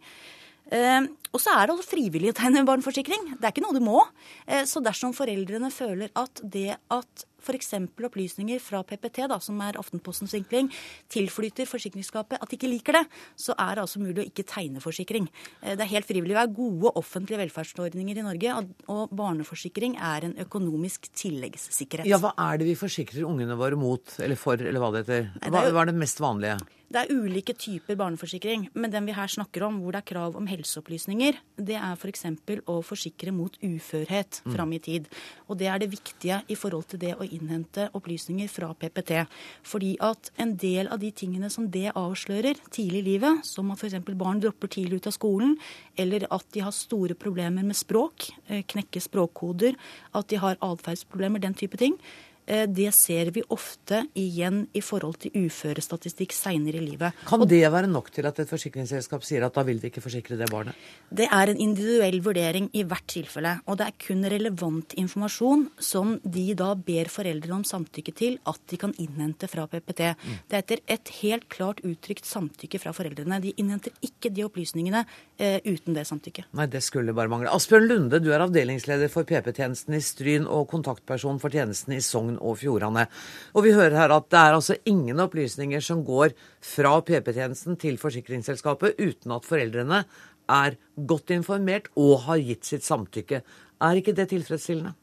[0.70, 3.34] Uh, og så er det også frivillig å tegne barneforsikring.
[3.34, 4.04] Det er ikke noe du må.
[4.46, 7.74] Uh, så dersom foreldrene føler at det at f.eks.
[8.08, 10.70] opplysninger fra PPT, da, som er Aftenpostens vinkling,
[11.12, 13.04] tilflyter forsikringsskapet, at de ikke liker det,
[13.36, 15.28] så er det altså mulig å ikke tegne forsikring.
[15.60, 16.34] Eh, det er helt frivillig.
[16.36, 18.58] Vi har gode offentlige velferdsordninger i Norge,
[18.92, 22.08] og barneforsikring er en økonomisk tilleggssikkerhet.
[22.10, 25.28] Ja, Hva er det vi forsikrer ungene våre mot, eller for, eller hva det heter?
[25.48, 26.60] Hva, hva er det mest vanlige?
[26.92, 30.34] Det er ulike typer barneforsikring, men den vi her snakker om, hvor det er krav
[30.36, 32.26] om helseopplysninger, det er f.eks.
[32.68, 34.52] Å forsikre mot uførhet mm.
[34.52, 35.08] fram i tid.
[35.48, 39.24] Og det er det viktige i forhold til det å innhente opplysninger fra PPT.
[39.66, 43.82] Fordi at en del av de tingene som det avslører tidlig i livet, som at
[43.82, 44.00] f.eks.
[44.18, 45.56] barn dropper tidlig ut av skolen,
[45.96, 49.78] eller at de har store problemer med språk, eh, knekke språkkoder,
[50.14, 51.98] at de har atferdsproblemer, den type ting,
[52.46, 57.18] det ser vi ofte igjen i forhold til uførestatistikk seinere i livet.
[57.28, 60.38] Kan det være nok til at et forsikringsselskap sier at da vil vi ikke forsikre
[60.40, 60.76] det barnet?
[61.12, 63.54] Det er en individuell vurdering i hvert tilfelle.
[63.66, 68.60] Og det er kun relevant informasjon som de da ber foreldrene om samtykke til at
[68.70, 70.12] de kan innhente fra PPT.
[70.16, 70.38] Mm.
[70.48, 73.40] Det er etter et helt klart uttrykt samtykke fra foreldrene.
[73.42, 75.04] De innhenter ikke de opplysningene
[75.38, 76.48] eh, uten det samtykket.
[76.56, 77.52] Nei, det skulle bare mangle.
[77.52, 82.31] Asbjørn Lunde, du er avdelingsleder for PP-tjenesten i Stryn og kontaktperson for tjenesten i Sogn
[82.32, 83.06] Sogn og Fjordane.
[83.54, 87.98] Og vi hører her at det er altså ingen opplysninger som går fra PP-tjenesten til
[87.98, 90.04] forsikringsselskapet uten at foreldrene
[90.48, 93.42] er godt informert og har gitt sitt samtykke.
[93.82, 94.94] Er ikke det tilfredsstillende?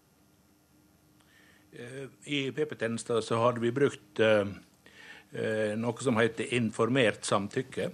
[1.74, 4.46] Eh, I PP-tjenesten så hadde vi brukt uh,
[5.78, 7.92] noe som heter informert samtykke.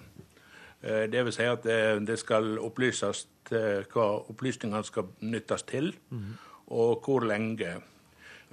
[0.86, 1.64] Det vil si at
[2.06, 6.36] det, skal opplyses hva opplysningene skal nyttes til, mm.
[6.78, 7.72] og hvor lenge.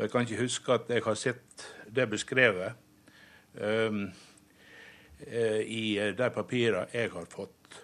[0.02, 2.72] Jeg kan ikke huske at jeg har sett det beskrevet
[3.54, 4.08] um,
[5.62, 7.78] i eh, de papirene jeg har fått.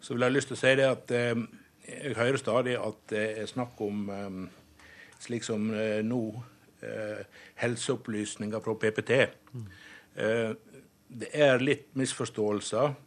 [0.00, 1.46] Så vil jeg lyst til å si det at um,
[1.86, 4.42] jeg hører stadig at det er snakk om um,
[5.22, 9.20] slik som uh, nå uh, helseopplysninger fra PPT.
[9.54, 9.66] Mm.
[10.18, 13.02] Uh, det er litt misforståelser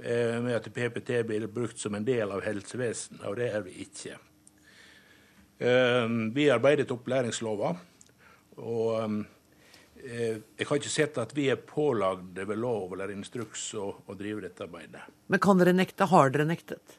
[0.00, 4.14] med at PPT blir brukt som en del av helsevesenet, og det er vi ikke.
[5.60, 7.74] Ehm, vi arbeidet opp opplæringslova.
[8.64, 9.18] Og ehm,
[10.00, 14.16] eh, jeg har ikke sett at vi er pålagd ved lov eller instruks å, å
[14.16, 15.04] drive dette arbeidet.
[15.28, 16.08] Men kan dere nekte?
[16.08, 16.96] Har dere nektet?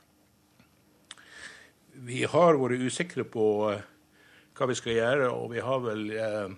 [2.01, 3.81] Vi har vært usikre på uh,
[4.57, 6.53] hva vi skal gjøre, og vi har vel eh,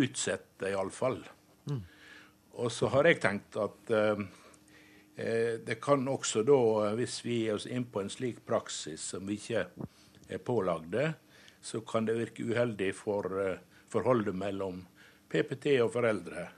[0.00, 1.18] utsatt det iallfall.
[1.68, 1.82] Mm.
[2.62, 4.22] Og så har jeg tenkt at eh,
[5.66, 6.58] det kan også da,
[6.96, 9.66] hvis vi gir oss inn på en slik praksis som vi ikke
[10.28, 11.12] er pålagde,
[11.60, 13.58] så kan det virke uheldig for uh,
[13.90, 14.82] forholdet mellom
[15.28, 16.48] PPT og foreldre.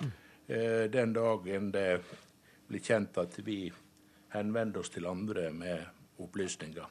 [0.00, 0.12] Mm.
[0.48, 1.88] Uh, den dagen det
[2.68, 3.66] blir kjent at vi
[4.34, 5.84] henvender oss til andre med
[6.22, 6.86] opplysninger.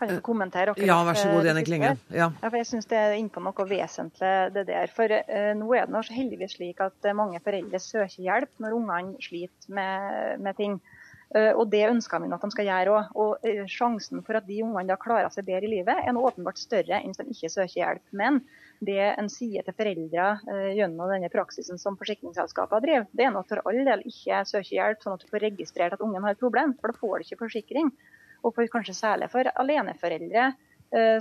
[0.00, 1.90] Kan jeg kommentere akkurat Ja, vær så god, Jenny Klinge.
[2.08, 2.30] Ja.
[2.40, 4.88] Ja, jeg syns det er innpå noe vesentlig, det der.
[4.96, 9.76] For uh, nå er det heldigvis slik at mange foreldre søker hjelp når ungene sliter
[9.76, 10.80] med, med ting.
[11.30, 13.10] Eh, og Det ønsker vi at de skal gjøre òg.
[13.22, 16.24] Og eh, sjansen for at de ungene da klarer seg bedre i livet, er nå
[16.26, 18.04] åpenbart større enn hvis de ikke søker hjelp.
[18.10, 18.40] Men
[18.82, 23.50] det en sier til foreldre uh, gjennom denne praksisen som forsikringsselskapene driver, det er at
[23.52, 26.40] for all del ikke søke hjelp, sånn at du får registrert at ungen har et
[26.40, 26.72] problem.
[26.80, 27.92] For da får du ikke forsikring.
[28.40, 30.46] Og for, kanskje særlig for aleneforeldre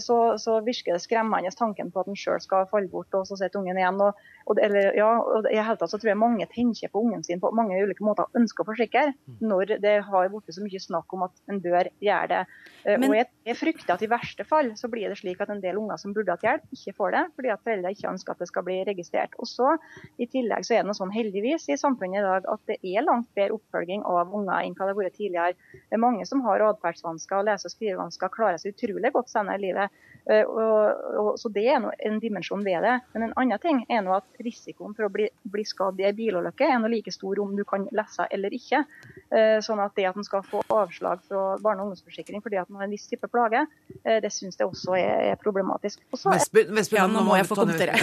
[0.02, 3.38] så, så, virker det skremmende tanken på at en sjøl skal falle bort, og så
[3.38, 4.00] sitter ungen igjen.
[4.02, 4.18] Og,
[4.50, 7.42] og, eller, ja, og i hele tatt så tror jeg mange tenker på ungen sin
[7.42, 9.06] på mange ulike måter og ønsker å forsikre,
[9.44, 12.42] når det har blitt så mye snakk om at en bør gjøre det.
[12.86, 15.52] Eh, Men, og jeg, jeg, frykter at i verste fall så blir det slik at
[15.54, 18.36] en del unger som burde hatt hjelp, ikke får det, fordi at foreldre ikke ønsker
[18.36, 19.38] at det skal bli registrert.
[19.38, 19.76] Og så
[20.18, 23.06] I tillegg så er det noe sånn heldigvis i samfunnet i dag at det er
[23.06, 25.58] langt bedre oppfølging av unger enn hva det har vært tidligere.
[25.90, 29.59] Det er mange som har atferdsvansker og lese- og skrivevansker, klarer seg utrolig godt senere
[29.60, 30.00] i livet.
[30.30, 32.96] Eh, og, og, så Det er en dimensjon ved det.
[33.14, 36.18] Men en annen ting er noe at risikoen for å bli, bli skadd i en
[36.18, 38.84] bilulykke er noe like stor om du kan lese eller ikke.
[39.30, 42.70] Eh, sånn at det at en skal få avslag fra barne- og ungdomsforsikring fordi at
[42.70, 43.66] man har en viss type plage,
[44.04, 46.04] eh, det syns jeg også er, er problematisk.
[46.14, 47.98] Også Vespe, Vespe, ja, nå må jeg få kommentere.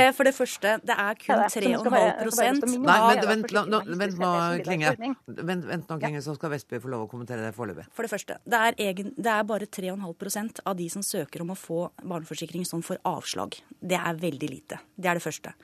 [0.00, 4.32] Ja, for det første, det er kun 3,5 Nei, vent, vent, nå,
[4.64, 4.94] Klinge.
[4.98, 7.86] Vent, vent nå, Klinge, så skal Vestby få lov å kommentere det foreløpig.
[7.94, 11.52] For det første, det er, egen, det er bare 3,5 av de som søker om
[11.54, 13.56] å få barneforsikring som får avslag.
[13.80, 14.80] Det er veldig lite.
[14.96, 15.54] Det er det første.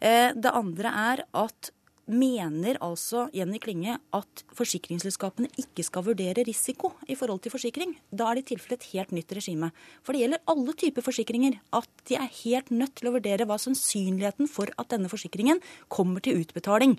[0.00, 1.72] Eh, det andre er at
[2.06, 7.96] mener altså Jenny Klinge at forsikringsselskapene ikke skal vurdere risiko i forhold til forsikring.
[8.14, 9.72] Da er det i tilfelle et helt nytt regime.
[10.06, 13.58] For det gjelder alle typer forsikringer at de er helt nødt til å vurdere hva
[13.58, 16.96] sannsynligheten for at denne forsikringen kommer til utbetaling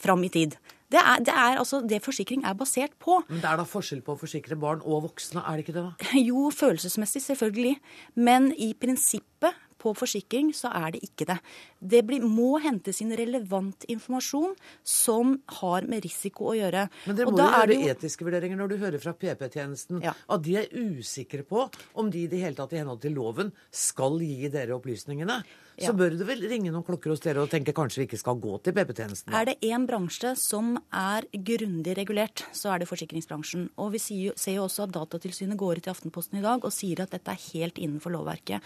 [0.00, 0.56] fram i tid.
[0.88, 3.18] Det er, det er, altså det forsikring er basert på.
[3.28, 5.86] Men det er da forskjell på å forsikre barn og voksne, er det ikke det?
[5.90, 6.12] da?
[6.30, 7.74] Jo, følelsesmessig selvfølgelig.
[8.16, 11.36] Men i prinsippet på forsikring, så er det ikke det.
[11.78, 16.88] Det blir, må hentes inn relevant informasjon som har med risiko å gjøre.
[17.06, 17.92] Men dere må jo gjøre jo...
[17.94, 20.14] etiske vurderinger når du hører fra PP-tjenesten ja.
[20.14, 23.54] at de er usikre på om de i det hele tatt i henhold til loven
[23.70, 25.42] skal gi dere opplysningene
[25.78, 28.38] så bør det vel ringe noen klokker hos dere og tenke kanskje vi ikke skal
[28.42, 29.34] gå til PP-tjenesten?
[29.34, 33.68] Er det én bransje som er grundig regulert, så er det forsikringsbransjen.
[33.78, 37.04] Og vi ser jo også at Datatilsynet går ut i Aftenposten i dag og sier
[37.04, 38.64] at dette er helt innenfor lovverket.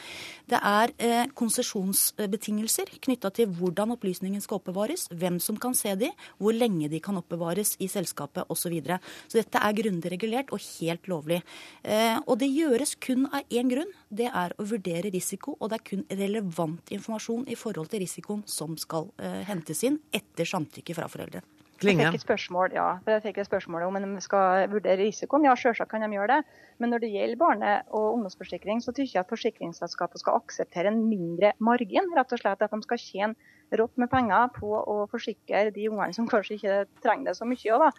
[0.49, 6.11] Det er eh, konsesjonsbetingelser knytta til hvordan opplysningen skal oppbevares, hvem som kan se de,
[6.39, 8.63] hvor lenge de kan oppbevares i selskapet osv.
[8.63, 9.01] Så, videre.
[9.27, 11.41] så dette er grundig regulert og helt lovlig.
[11.83, 13.91] Eh, og det gjøres kun av én grunn.
[14.09, 18.47] Det er å vurdere risiko, og det er kun relevant informasjon i forhold til risikoen
[18.47, 21.43] som skal eh, hentes inn etter samtykke fra foreldre.
[21.83, 22.05] Klinge.
[22.07, 22.89] Jeg fikk et spørsmål, ja.
[23.07, 25.47] Jeg fikk et spørsmål om de skal vurdere risikoen.
[25.49, 26.61] Ja, selvsagt kan de gjøre det.
[26.83, 31.03] Men når det gjelder barne- og ungdomsforsikring, så syns jeg at forsikringsselskapet skal akseptere en
[31.09, 32.09] mindre margin.
[32.17, 36.13] Rett og slett at de skal tjene rått med penger på å forsikre de ungene
[36.17, 37.79] som kanskje ikke trenger det så mye.
[37.83, 37.91] Da.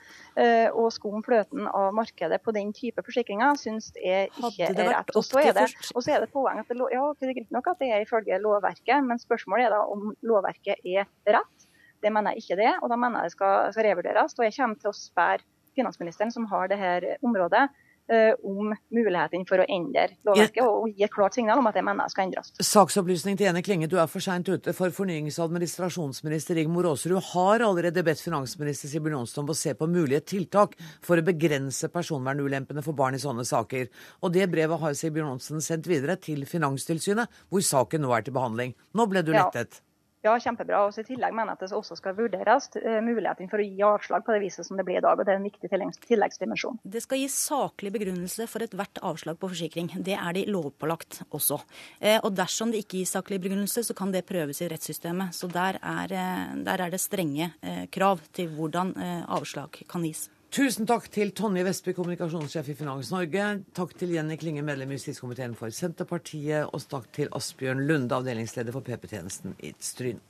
[0.44, 5.14] Eh, og skum fløten av markedet på den type forsikringer syns jeg ikke er rett.
[5.18, 7.54] Og så er, det, og så er det poeng at det, ja, det er greit
[7.56, 11.63] nok at det er ifølge lovverket, men spørsmålet er da om lovverket er rett.
[12.04, 14.38] Det mener jeg ikke det, og da mener jeg det skal, skal revurderes.
[14.38, 17.68] Og jeg kommer til å spørre finansministeren som har det her området,
[18.12, 21.86] Eh, om muligheten for å endre lovverket og gi et klart signal om at det
[21.88, 22.50] mener jeg skal endres.
[22.60, 24.74] Saksopplysning til Ene Klinge, du er for seint ute.
[24.76, 29.72] For fornyings- og administrasjonsminister Rigmor Aasrud har allerede bedt finansminister Sigbjørn Johnsen om å se
[29.80, 33.88] på mulige tiltak for å begrense personvernulempene for barn i sånne saker.
[34.20, 38.36] Og det brevet har Sigbjørn Johnsen sendt videre til Finanstilsynet, hvor saken nå er til
[38.36, 38.76] behandling.
[38.92, 39.80] Nå ble du lettet.
[39.80, 39.93] Ja.
[40.24, 40.86] Ja, kjempebra.
[40.88, 43.84] Og I tillegg mener jeg at det også skal vurderes uh, muligheten for å gi
[43.84, 45.20] avslag på det viset som det blir i dag.
[45.20, 45.70] og Det er en viktig
[46.08, 46.80] tilleggsdimensjon.
[46.96, 49.92] Det skal gis saklig begrunnelse for ethvert avslag på forsikring.
[50.08, 51.60] Det er de lovpålagt også.
[52.00, 55.36] Uh, og Dersom det ikke gis saklig begrunnelse, så kan det prøves i rettssystemet.
[55.36, 57.52] Så Der er, uh, der er det strenge
[57.92, 58.94] krav til hvordan
[59.28, 60.30] avslag kan gis.
[60.54, 63.46] Tusen takk til Tonje Vestby, kommunikasjonssjef i Finans Norge.
[63.74, 66.68] Takk til Jenny Klinge, medlem i justiskomiteen for Senterpartiet.
[66.70, 70.22] Og takk til Asbjørn Lunde, avdelingsleder for PP-tjenesten i Stryn.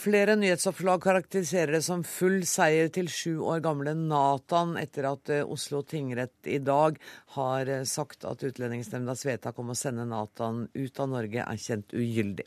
[0.00, 5.42] Flere nyhetsoppslag karakteriserer det som full seier til sju år gamle Nathan etter at eh,
[5.44, 6.96] Oslo tingrett i dag
[7.34, 11.92] har eh, sagt at Utlendingsnemndas vedtak om å sende Nathan ut av Norge er kjent
[11.92, 12.46] ugyldig.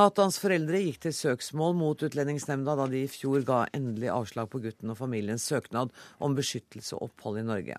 [0.00, 4.62] Nathans foreldre gikk til søksmål mot Utlendingsnemnda da de i fjor ga endelig avslag på
[4.64, 5.92] gutten og familiens søknad
[6.24, 7.76] om beskyttelse og opphold i Norge.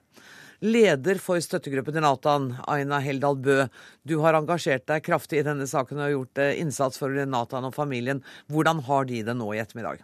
[0.59, 3.61] Leder for støttegruppen til Natan, Aina Heldal Bø,
[4.03, 7.67] du har engasjert deg kraftig i denne saken og har gjort eh, innsats for Natan
[7.69, 8.19] og familien.
[8.51, 10.03] Hvordan har de det nå i ettermiddag?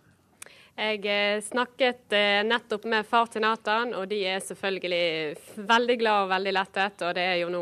[0.76, 6.24] Jeg eh, snakket eh, nettopp med far til Nathan, og de er selvfølgelig veldig glad
[6.24, 7.04] og veldig lettet.
[7.04, 7.62] Og det er jo nå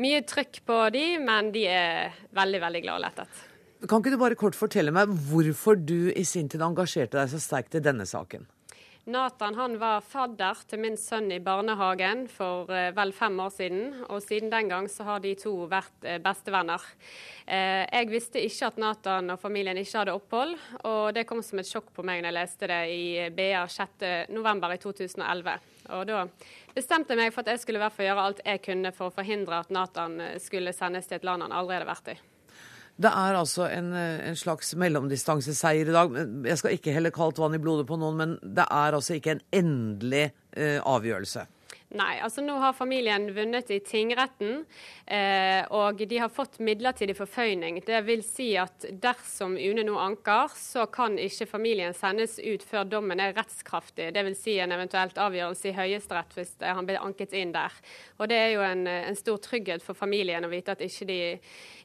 [0.00, 3.44] mye trykk på de, men de er veldig, veldig glad og lettet.
[3.88, 7.40] Kan ikke du bare kort fortelle meg hvorfor du i sin tid engasjerte deg så
[7.42, 8.48] sterkt i denne saken?
[9.04, 13.80] Nathan han var fadder til min sønn i barnehagen for eh, vel fem år siden.
[14.06, 16.84] Og siden den gang så har de to vært eh, bestevenner.
[17.42, 20.54] Eh, jeg visste ikke at Nathan og familien ikke hadde opphold,
[20.86, 24.30] og det kom som et sjokk på meg når jeg leste det i BA 6.11.
[24.78, 25.56] i 2011.
[25.98, 26.22] Og da
[26.70, 29.10] bestemte jeg meg for at jeg skulle i hvert fall gjøre alt jeg kunne for
[29.10, 32.22] å forhindre at Nathan skulle sendes til et land han aldri hadde vært i.
[33.02, 36.12] Det er altså en, en slags mellomdistanseseier i dag.
[36.46, 39.36] Jeg skal ikke helle kaldt vann i blodet på noen, men det er altså ikke
[39.36, 41.46] en endelig eh, avgjørelse.
[41.92, 44.62] Nei, altså nå har familien vunnet i tingretten,
[45.04, 47.82] eh, og de har fått midlertidig forføyning.
[47.84, 52.88] Det vil si at dersom UNE nå anker, så kan ikke familien sendes ut før
[52.88, 54.08] dommen er rettskraftig.
[54.16, 54.40] Dvs.
[54.40, 57.76] Si en eventuelt avgjørelse i Høyesterett hvis han blir anket inn der.
[58.18, 61.20] Og Det er jo en, en stor trygghet for familien å vite at ikke de,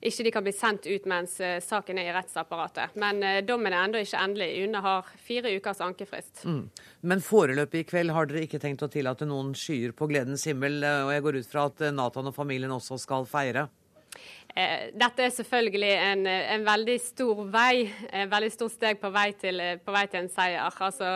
[0.07, 2.95] ikke de kan bli sendt ut mens eh, saken er i rettsapparatet.
[2.95, 4.53] Men eh, dommen er ennå ikke endelig.
[4.63, 6.45] UNE har fire ukers ankefrist.
[6.47, 6.63] Mm.
[7.07, 10.81] Men foreløpig i kveld har dere ikke tenkt å tillate noen skyer på gledens himmel,
[10.83, 13.67] eh, og jeg går ut fra at Nathan og familien også skal feire?
[14.57, 19.27] Eh, dette er selvfølgelig en, en, veldig stor vei, en veldig stor steg på vei,
[19.37, 20.79] til, på vei til en seier.
[20.87, 21.11] Altså,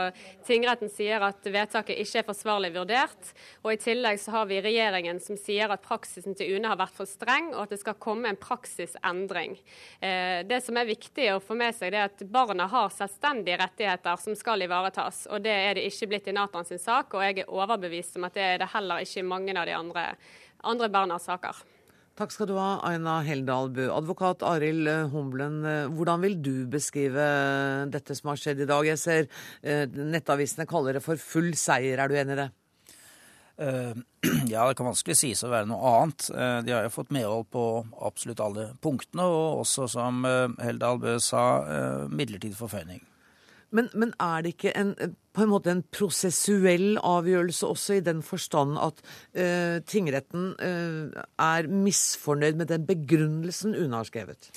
[0.46, 3.32] tingretten sier at vedtaket ikke er forsvarlig vurdert.
[3.64, 6.94] og I tillegg så har vi regjeringen som sier at praksisen til UNE har vært
[7.00, 9.58] for streng, og at det skal komme en praksisendring.
[9.98, 13.58] Eh, det som er viktig å få med seg, det er at barna har selvstendige
[13.64, 15.26] rettigheter som skal ivaretas.
[15.34, 18.30] og Det er det ikke blitt i Nathan sin sak, og jeg er overbevist om
[18.30, 20.10] at det er det heller ikke i mange av de andre,
[20.62, 21.66] andre barnas saker.
[22.20, 23.86] Takk skal du ha, Aina Heldal Bø.
[23.96, 27.24] Advokat Arild eh, Humblen, eh, hvordan vil du beskrive
[27.92, 28.88] dette som har skjedd i dag?
[28.90, 29.30] Jeg ser
[29.64, 32.02] eh, nettavisene kaller det for full seier.
[32.04, 32.50] Er du enig i det?
[34.52, 36.28] Ja, det kan vanskelig sies å være noe annet.
[36.66, 37.64] De har jo fått medhold på
[38.08, 40.26] absolutt alle punktene, og også, som
[40.62, 41.44] Heldal Bø sa,
[42.10, 43.04] midlertidig forføyning.
[43.72, 44.94] Men, men, er det ikke en,
[45.32, 49.00] på en måte en prosessuell avgjørelse også, i den forstand at
[49.38, 54.52] uh, tingretten uh, er misfornøyd med den begrunnelsen UNE har skrevet?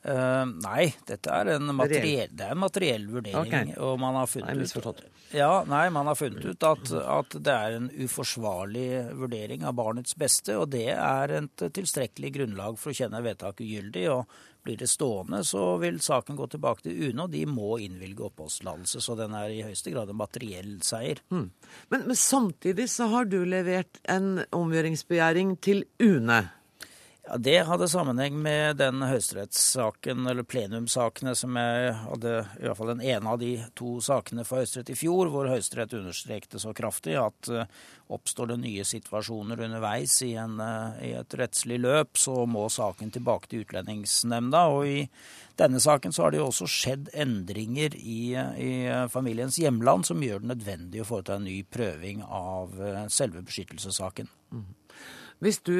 [0.00, 3.40] Uh, nei, dette er en materiell, det er en materiell vurdering.
[3.42, 3.74] Okay.
[3.84, 5.02] Og man har funnet ut,
[5.36, 8.86] ja, nei, man har funnet ut at, at, det er en uforsvarlig
[9.20, 14.06] vurdering av barnets beste, og det er et tilstrekkelig grunnlag for å kjenne vedtaket ugyldig.
[14.14, 18.26] og blir det stående, så vil saken gå tilbake til UNE, og de må innvilge
[18.28, 19.00] oppholdstillatelse.
[19.00, 21.22] Så den er i høyeste grad en materiell seier.
[21.32, 21.46] Mm.
[21.88, 26.42] Men, men, samtidig så har du levert en omgjøringsbegjæring til UNE.
[27.30, 32.90] Ja, Det hadde sammenheng med den høyesterettssaken, eller plenumssakene, som jeg hadde i hvert fall
[32.90, 37.14] den ene av de to sakene for Høyesterett i fjor, hvor Høyesterett understrekte så kraftig
[37.20, 37.68] at uh,
[38.10, 43.14] oppstår det nye situasjoner underveis i, en, uh, i, et rettslig løp, så må saken
[43.14, 44.64] tilbake til Utlendingsnemnda.
[44.74, 44.98] Og i
[45.60, 48.72] denne saken så har det jo også skjedd endringer i, i
[49.12, 52.74] familiens hjemland som gjør det nødvendig å foreta en ny prøving av
[53.06, 54.34] selve beskyttelsessaken.
[54.50, 54.66] Mm.
[55.40, 55.76] Hvis du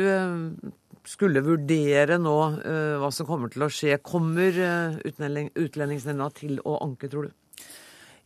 [1.09, 6.79] skulle vurdere nå uh, hva som kommer til å skje, kommer uh, Utlendingsnemnda til å
[6.85, 7.37] anke, tror du?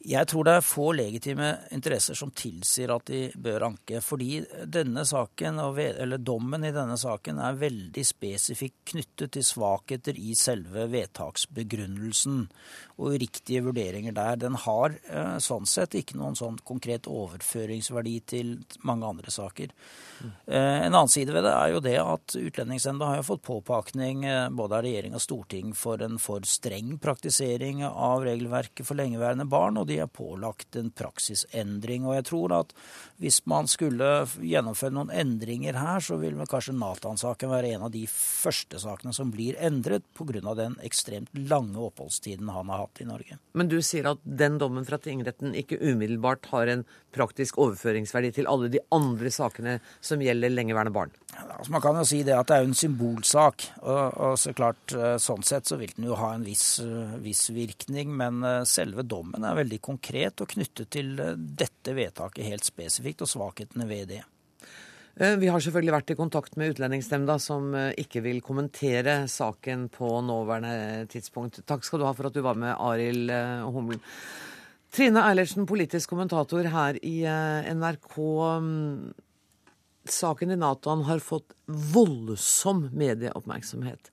[0.05, 4.03] Jeg tror det er få legitime interesser som tilsier at de bør anke.
[4.05, 10.35] Fordi denne saken, eller dommen i denne saken er veldig spesifikt knyttet til svakheter i
[10.37, 12.43] selve vedtaksbegrunnelsen
[12.99, 14.37] og uriktige vurderinger der.
[14.45, 18.53] Den har eh, sånn sett ikke noen sånn konkret overføringsverdi til
[18.85, 19.73] mange andre saker.
[20.21, 20.31] Mm.
[20.55, 24.79] En annen side ved det er jo det at Utlendingsnemnda har fått påpakning eh, både
[24.79, 29.81] av regjering og storting for en for streng praktisering av regelverket for lengeværende barn.
[29.81, 32.09] og de de er pålagt en praksisendring.
[32.09, 32.75] Og jeg tror at
[33.23, 34.11] hvis man skulle
[34.43, 39.31] gjennomføre noen endringer her, så vil kanskje Natan-saken være en av de første sakene som
[39.35, 40.55] blir endret pga.
[40.55, 43.39] den ekstremt lange oppholdstiden han har hatt i Norge.
[43.55, 46.85] Men du sier at den dommen fra tingretten ikke umiddelbart har en
[47.15, 51.15] praktisk overføringsverdi til alle de andre sakene som gjelder lengeværende barn?
[51.35, 53.69] Altså man kan jo si det at det er en symbolsak.
[53.83, 57.17] Og, og, så klart, eh, sånn sett så vil den jo ha en viss, eh,
[57.23, 58.13] viss, virkning.
[58.19, 63.31] Men eh, selve dommen er veldig konkret og knyttet til dette vedtaket helt spesifikt, og
[63.31, 64.23] svakhetene ved det.
[65.15, 67.69] Vi har selvfølgelig vært i kontakt med Utlendingsnemnda, som
[68.01, 71.61] ikke vil kommentere saken på nåværende tidspunkt.
[71.69, 73.31] Takk skal du ha for at du var med, Arild
[73.77, 74.03] Humlen.
[74.95, 77.21] Trine Eilertsen, politisk kommentator her i
[77.75, 78.19] NRK.
[78.63, 79.15] Mm,
[80.07, 84.13] saken i Nathan har fått voldsom medieoppmerksomhet.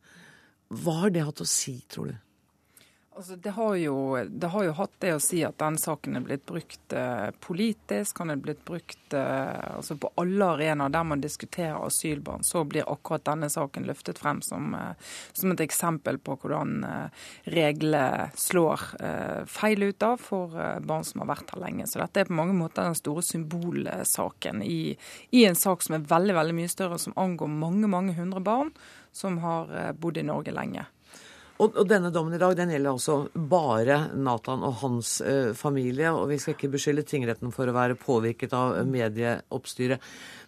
[0.82, 2.16] Hva har det hatt å si, tror du?
[3.14, 6.24] Altså, det, har jo, det, har jo, hatt det å si at den saken er
[6.24, 8.22] blitt brukt eh, politisk.
[8.24, 12.46] Han er blitt brukt eh, altså på alle arenaer der man diskuterer asylbarn.
[12.48, 16.86] Så blir akkurat denne saken løftet frem som, eh, som et eksempel på hvordan
[17.52, 18.88] reglene slår
[19.50, 20.56] feil ut av for
[20.88, 21.90] barn som har vært her lenge.
[21.92, 24.96] Så dette er på mange måter den store symbolsaken i,
[25.36, 28.72] i en sak som er veldig, veldig mye større, som angår mange, mange hundre barn
[29.12, 30.88] som har bodd i Norge lenge.
[31.62, 36.10] Og, og, denne dommen i dag den gjelder altså bare Nathan og hans eh, familie.
[36.10, 40.02] Og vi skal ikke beskylde tingretten for å være påvirket av medieoppstyret.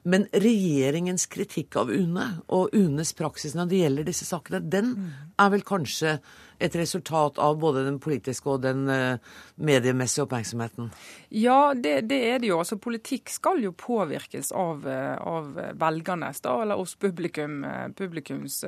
[0.10, 4.96] Men regjeringens kritikk av UNE og UNEs praksis når det gjelder disse sakene, den
[5.40, 6.18] er vel kanskje
[6.64, 10.90] et resultat av både den politiske og den uh, mediemessige oppmerksomheten?
[11.30, 12.60] Ja, det, det, er det jo.
[12.62, 15.50] Altså, politikk skal jo påvirkes av, eh, av
[15.80, 18.62] velgernes, da, eller oss publikum, eh, publikums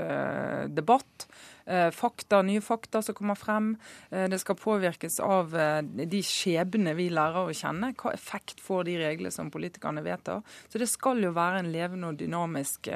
[0.76, 1.28] debatt.
[1.66, 3.76] Eh, fakta, nye fakta som kommer frem.
[4.10, 7.90] Eh, det skal påvirkes av eh, de skjebnene vi lærer å kjenne.
[7.98, 10.44] Hva effekt får de reglene som politikerne vedtar?
[10.70, 12.90] Så det skal jo være en levende og dynamisk,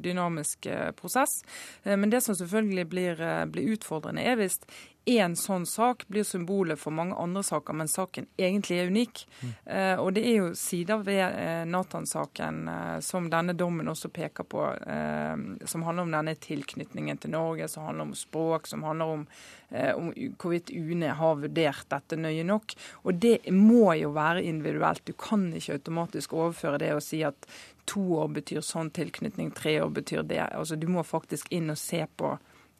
[0.00, 1.42] dynamisk prosess.
[1.84, 3.20] Men det som selvfølgelig blir,
[3.52, 4.64] blir utfordrende, er visst
[5.08, 9.22] én sånn sak blir symbolet for mange andre saker, men saken egentlig er unik.
[9.40, 9.52] Mm.
[9.64, 14.48] Eh, og det er jo sider ved eh, Nathan-saken eh, som denne dommen også peker
[14.48, 19.14] på, eh, som handler om denne tilknytningen til Norge, som handler om språk, som handler
[19.14, 19.24] om,
[19.70, 22.76] eh, om hvorvidt UNE har vurdert dette nøye nok.
[23.04, 25.06] Og det må jo være individuelt.
[25.08, 27.48] Du kan ikke automatisk overføre det og si at
[27.88, 30.42] to år betyr sånn tilknytning, tre år betyr det.
[30.52, 32.36] Altså, du må faktisk inn og se på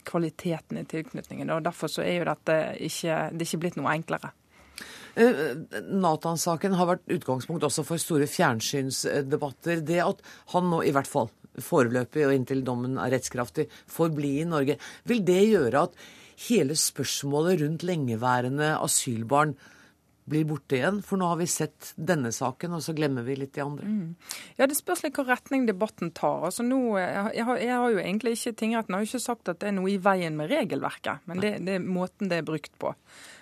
[0.09, 1.51] kvaliteten i tilknytningen.
[1.55, 4.33] og Derfor så er jo dette ikke, det ikke blitt noe enklere.
[5.19, 5.57] Eh,
[5.89, 9.83] Nathan-saken har vært utgangspunkt også for store fjernsynsdebatter.
[9.87, 10.23] Det at
[10.55, 14.79] han nå i hvert fall foreløpig og inntil dommen er rettskraftig får bli i Norge,
[15.09, 15.99] vil det gjøre at
[16.49, 19.57] hele spørsmålet rundt lengeværende asylbarn
[20.29, 21.01] blir borte igjen?
[21.05, 23.89] For nå har vi sett denne saken, og så glemmer vi litt de andre.
[23.89, 24.13] Mm.
[24.59, 26.47] Ja, Det spørs litt hva retning debatten tar.
[26.51, 29.63] Altså nå, jeg, har, jeg har jo egentlig ikke, Tingretten har jo ikke sagt at
[29.63, 32.75] det er noe i veien med regelverket, men det, det er måten det er brukt
[32.81, 32.95] på.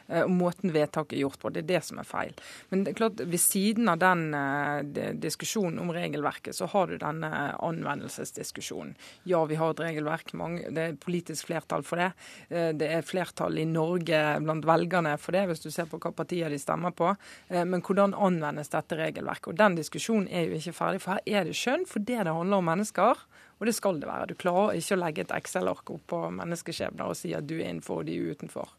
[0.09, 1.53] Eh, og måten vedtaket er gjort på.
[1.55, 2.35] Det er det som er feil.
[2.71, 6.97] Men det er klart, ved siden av den uh, diskusjonen om regelverket, så har du
[7.01, 7.31] denne
[7.65, 8.95] anvendelsesdiskusjonen.
[9.29, 10.33] Ja, vi har et regelverk,
[10.75, 12.11] det er politisk flertall for det.
[12.49, 16.53] Det er flertall i Norge blant velgerne for det, hvis du ser på hva partier
[16.53, 17.13] de stemmer på.
[17.49, 19.53] Men hvordan anvendes dette regelverket?
[19.53, 22.35] Og Den diskusjonen er jo ikke ferdig, for her er det skjønn for det det
[22.37, 23.27] handler om mennesker.
[23.59, 24.31] Og det skal det være.
[24.31, 27.71] Du klarer ikke å legge et Excel-ark opp på menneskeskjebner og si at du er
[27.71, 28.75] innenfor og de er utenfor.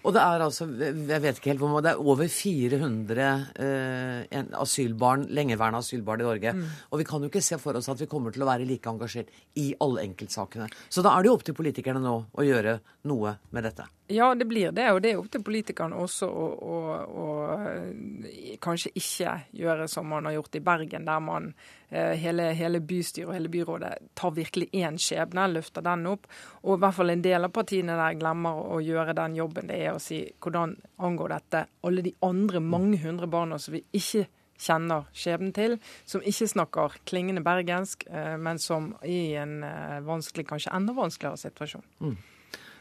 [0.00, 3.26] Og det er altså, jeg vet ikke helt hvor det er over 400
[3.60, 6.52] eh, asylbarn, lengeværende asylbarn i Norge.
[6.56, 6.66] Mm.
[6.90, 8.88] Og vi kan jo ikke se for oss at vi kommer til å være like
[8.88, 10.70] engasjert i alle enkeltsakene.
[10.88, 12.78] Så da er det jo opp til politikerne nå å gjøre
[13.10, 13.88] noe med dette.
[14.10, 14.88] Ja, det blir det.
[14.94, 16.78] Og det er opp til politikerne også å, å,
[17.24, 17.26] å,
[17.58, 21.52] eh, kanskje ikke gjøre som man har gjort i Bergen, der man
[21.90, 26.28] hele, hele bystyret og hele byrådet tar virkelig én skjebne, løfter den opp.
[26.62, 29.70] Og i hvert fall en del av partiene der glemmer å gjøre den jobben.
[29.70, 33.82] Det er å si hvordan angår dette alle de andre mange hundre barna som vi
[33.96, 34.26] ikke
[34.60, 39.62] kjenner skjebnen til, som ikke snakker klingende bergensk, eh, men som er i en
[40.04, 41.86] vanskelig, kanskje enda vanskeligere situasjon.
[42.04, 42.18] Mm.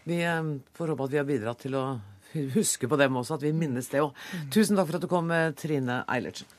[0.03, 1.85] Vi eh, får håpe at vi har bidratt til å
[2.55, 4.15] huske på dem også, at vi minnes det òg.
[4.53, 6.58] Tusen takk for at du kom, eh, Trine Eilertsen.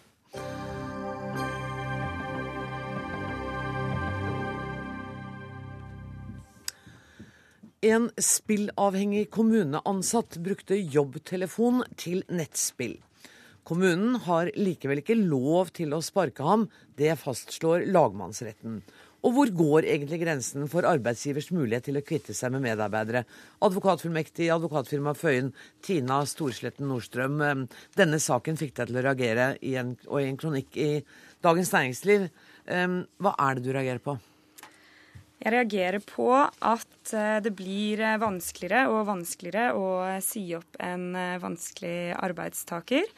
[7.80, 12.98] En spillavhengig kommuneansatt brukte jobbtelefon til nettspill.
[13.64, 16.66] Kommunen har likevel ikke lov til å sparke ham,
[17.00, 18.82] det fastslår lagmannsretten.
[19.24, 23.24] Og hvor går egentlig grensen for arbeidsgivers mulighet til å kvitte seg med medarbeidere?
[23.64, 27.40] Advokatfullmektig i advokatfirmaet Føyen, Tina Storsletten Nordstrøm.
[27.40, 30.90] Eh, denne saken fikk deg til å reagere i en, og i en kronikk i
[31.40, 32.28] Dagens Næringsliv.
[32.68, 34.20] Eh, hva er det du reagerer på?
[35.40, 39.92] Jeg reagerer på at eh, det blir vanskeligere og vanskeligere å
[40.24, 43.08] si opp en vanskelig arbeidstaker.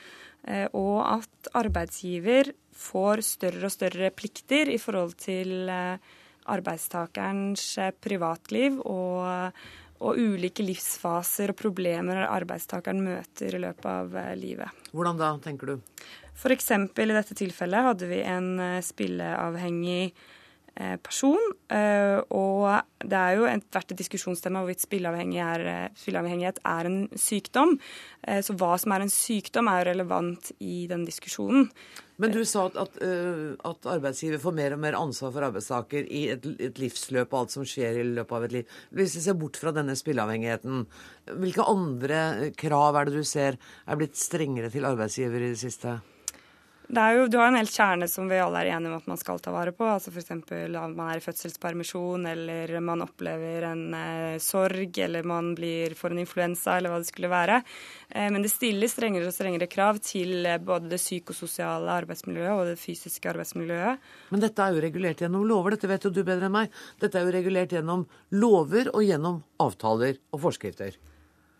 [0.75, 6.13] Og at arbeidsgiver får større og større plikter i forhold til eh,
[6.53, 9.63] arbeidstakerens eh, privatliv og,
[10.03, 14.85] og ulike livsfaser og problemer arbeidstakeren møter i løpet av eh, livet.
[14.93, 16.05] Hvordan da, tenker du?
[16.33, 16.71] F.eks.
[16.73, 20.15] i dette tilfellet hadde vi en spilleavhengig
[21.05, 21.41] person.
[21.73, 22.65] Og
[23.05, 27.77] det er jo vært et diskusjonstema hvorvidt spilleavhengighet er en sykdom.
[28.47, 31.69] Så hva som er en sykdom, er jo relevant i den diskusjonen.
[32.23, 32.99] Men du sa at, at,
[33.67, 37.57] at, arbeidsgiver får mer og mer ansvar for arbeidstaker i et, et, livsløp og alt
[37.57, 38.77] som skjer i løpet av et liv.
[38.95, 40.85] Hvis vi ser bort fra denne spilleavhengigheten,
[41.43, 45.99] hvilke andre krav er det du ser er blitt strengere til arbeidsgiver i det siste?
[46.93, 49.39] Jo, du har en hel kjerne som vi alle er enige om at man skal
[49.41, 49.87] ta vare på.
[49.89, 50.31] altså F.eks.
[50.31, 56.13] om man er i fødselspermisjon, eller man opplever en eh, sorg, eller man blir, for
[56.13, 57.63] en influensa, eller hva det skulle være.
[58.11, 62.69] Eh, men det stiller strengere og strengere krav til eh, både det psykososiale arbeidsmiljøet og
[62.75, 64.11] det fysiske arbeidsmiljøet.
[64.35, 66.83] Men dette er jo regulert gjennom lover, dette vet jo du bedre enn meg.
[67.01, 68.05] Dette er jo regulert gjennom
[68.37, 71.01] lover og gjennom avtaler og forskrifter.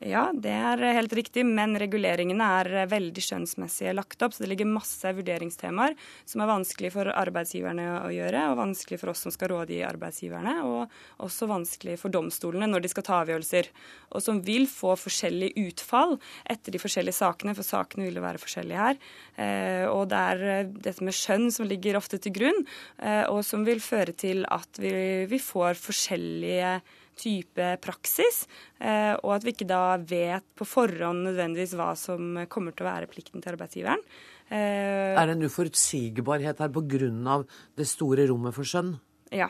[0.03, 4.35] Ja, det er helt riktig, men reguleringene er veldig skjønnsmessige lagt opp.
[4.35, 5.95] Så det ligger masse vurderingstemaer
[6.27, 10.57] som er vanskelig for arbeidsgiverne å gjøre, og vanskelig for oss som skal rådgi arbeidsgiverne,
[10.67, 13.69] og også vanskelig for domstolene når de skal ta avgjørelser.
[14.11, 16.17] Og som vil få forskjellig utfall
[16.51, 18.99] etter de forskjellige sakene, for sakene vil være forskjellige her.
[19.39, 22.59] Eh, og det er eh, dette med skjønn som ligger ofte til grunn,
[22.99, 26.75] eh, og som vil føre til at vi, får forskjellige
[27.19, 28.45] type praksis,
[28.81, 32.91] eh, og at vi ikke da vet på forhånd nødvendigvis hva som kommer til å
[32.91, 34.05] være plikten til arbeidsgiveren.
[34.53, 37.45] Eh, er det en uforutsigbarhet her pga.
[37.77, 38.99] det store rommet for skjønn?
[39.33, 39.49] Ja,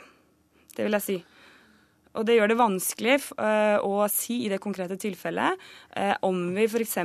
[0.77, 1.17] det vil jeg si.
[2.19, 5.57] Og det gjør det vanskelig uh, å si i det konkrete tilfellet
[5.97, 6.99] uh, om vi f.eks.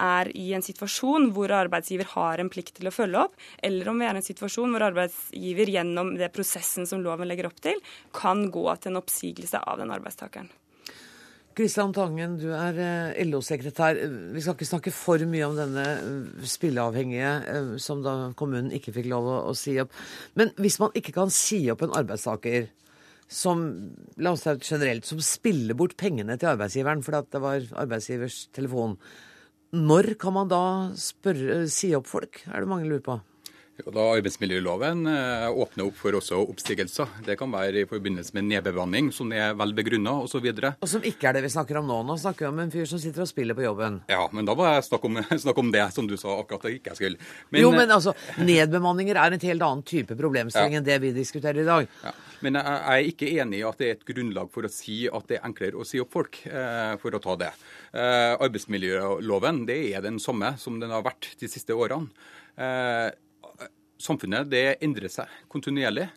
[0.00, 3.98] er i en situasjon hvor arbeidsgiver har en plikt til å følge opp, eller om
[3.98, 7.82] vi er i en situasjon hvor arbeidsgiver gjennom det prosessen som loven legger opp til,
[8.14, 10.50] kan gå til en oppsigelse av den arbeidstakeren.
[11.60, 12.76] Kristian Tangen, du er
[13.26, 13.98] LO-sekretær.
[14.32, 15.84] Vi skal ikke snakke for mye om denne
[16.46, 17.32] spilleavhengige
[17.82, 19.90] som da kommunen ikke fikk lov å, å si opp.
[20.38, 22.70] Men hvis man ikke kan si opp en arbeidstaker,
[23.30, 23.64] som
[24.18, 28.96] la oss si generelt, som spiller bort pengene til arbeidsgiveren fordi det var arbeidsgivers telefon.
[29.70, 30.62] Når kan man da
[30.98, 33.20] spørre, si opp folk, er det mange lurer på?
[33.80, 37.08] Jo, da Arbeidsmiljøloven eh, åpner opp for også oppstigelser.
[37.24, 40.50] Det kan være i forbindelse med nedbemanning som er vel begrunna osv.
[40.50, 42.00] Og, og som ikke er det vi snakker om nå.
[42.08, 44.00] Nå snakker vi om en fyr som sitter og spiller på jobben.
[44.10, 46.74] Ja, men da må jeg snakke om, snakk om det som du sa akkurat at
[46.74, 47.30] jeg ikke skulle.
[47.48, 50.82] Men, jo, men altså, nedbemanninger er en helt annen type problemstilling ja.
[50.82, 51.88] enn det vi diskuterer i dag.
[52.04, 52.14] Ja.
[52.44, 55.26] Men jeg er ikke enig i at det er et grunnlag for å si at
[55.28, 57.50] det er enklere å si opp folk, eh, for å ta det.
[57.92, 62.08] Eh, arbeidsmiljøloven det er den samme som den har vært de siste årene
[64.00, 66.08] samfunnet det endrer seg kontinuerlig.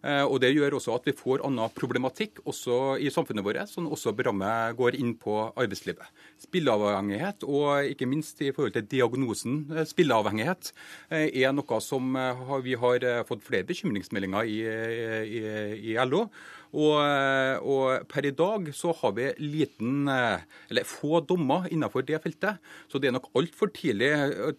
[0.00, 3.88] Eh, og Det gjør også at vi får annen problematikk også i samfunnet vårt, som
[3.90, 6.06] også berammer går inn på arbeidslivet.
[6.40, 10.72] Spilleavhengighet, og ikke minst i forhold til diagnosen eh, spilleavhengighet,
[11.10, 12.16] eh, er noe som
[12.64, 15.44] vi har fått flere bekymringsmeldinger i, i,
[15.92, 16.26] i LO.
[16.70, 16.98] Og,
[17.66, 22.60] og, per i dag så har vi liten, eller få dommer innenfor det feltet.
[22.86, 24.12] Så det er nok altfor tidlig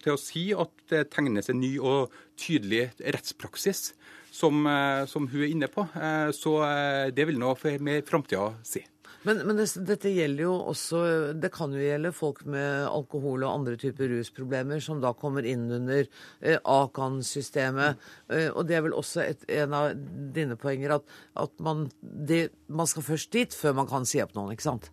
[0.04, 3.92] til å si at det tegnes en ny og tydelig rettspraksis
[4.32, 5.84] som, eh, som, hun er inne på.
[5.94, 7.54] Eh, så eh, det vil nå
[7.84, 8.82] med framtida si.
[9.26, 11.02] Men, men det, dette gjelder jo også
[11.38, 15.68] Det kan jo gjelde folk med alkohol og andre typer rusproblemer som da kommer inn
[15.70, 16.06] under
[16.40, 18.00] eh, Akan-systemet.
[18.32, 19.92] Eh, og det er vel også et, en av
[20.34, 24.34] dine poenger at, at man, det, man skal først dit før man kan si opp
[24.38, 24.90] noen, ikke sant?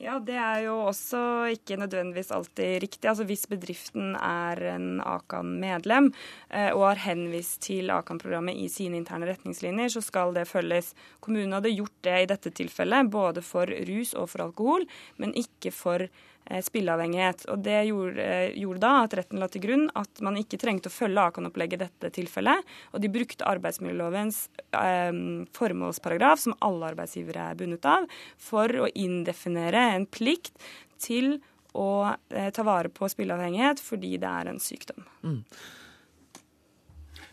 [0.00, 1.18] Ja, det er jo også
[1.52, 3.04] ikke nødvendigvis alltid riktig.
[3.10, 6.08] Altså Hvis bedriften er en Akan-medlem
[6.48, 10.94] eh, og har henvist til Akan-programmet i sine interne retningslinjer, så skal det følges.
[11.20, 14.88] Kommunen hadde gjort det i dette tilfellet, både for rus og for alkohol,
[15.20, 17.44] men ikke for Eh, spilleavhengighet.
[17.52, 20.90] Og Det gjorde, eh, gjorde, da at retten la til grunn at man ikke trengte
[20.90, 22.64] å følge Akan-opplegget i dette tilfellet.
[22.92, 25.12] Og de brukte arbeidsmiljølovens eh,
[25.56, 30.56] formålsparagraf, som alle arbeidsgivere er bundet av, for å indefinere en plikt
[30.98, 31.38] til
[31.72, 35.04] å eh, ta vare på spilleavhengighet fordi det er en sykdom.
[35.22, 35.44] Mm.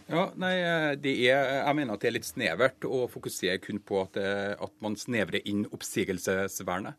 [0.07, 4.15] Ja, nei, er, Jeg mener at det er litt snevert å fokusere kun på at,
[4.15, 6.95] at man snevrer inn oppsigelsesvernet.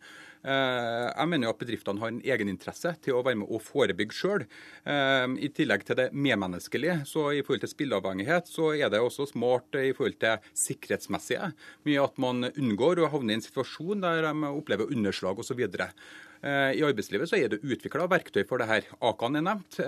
[0.47, 4.15] Eh, jeg mener jo at bedriftene har en egeninteresse til å være med og forebygge
[4.15, 4.45] sjøl.
[4.87, 9.29] Eh, I tillegg til det medmenneskelige, så i forhold til spilleavhengighet, så er det også
[9.33, 11.53] smart i forhold til sikkerhetsmessige.
[11.89, 15.65] Mye at man unngår å havne i en situasjon der de opplever underslag osv.
[15.69, 18.89] Eh, I arbeidslivet så er det utvikla verktøy for det her.
[19.03, 19.81] Akan er nevnt.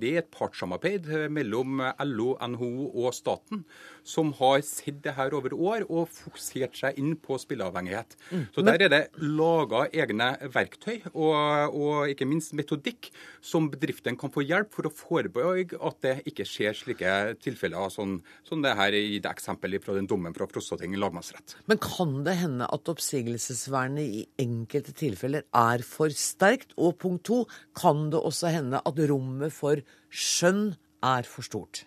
[0.00, 3.62] Det er et partssamarbeid mellom LO, NHO og staten
[4.04, 8.16] som har sett det her over år og fokusert seg inn på spilleavhengighet.
[8.30, 8.44] Mm.
[8.54, 13.10] Så Der er det laga egne verktøy og, og, ikke minst metodikk
[13.44, 18.18] som bedriftene kan få hjelp for å forebygge at det ikke skjer slike tilfeller sånn,
[18.46, 21.56] som det her i det eksempelet fra den dommen fra Frostating lagmannsrett.
[21.70, 26.76] Men kan det hende at oppsigelsesvernet i enkelte tilfeller er for sterkt?
[26.76, 27.42] Og punkt to,
[27.76, 29.80] kan det også hende at rommet for
[30.12, 30.74] skjønn
[31.04, 31.84] er for stort?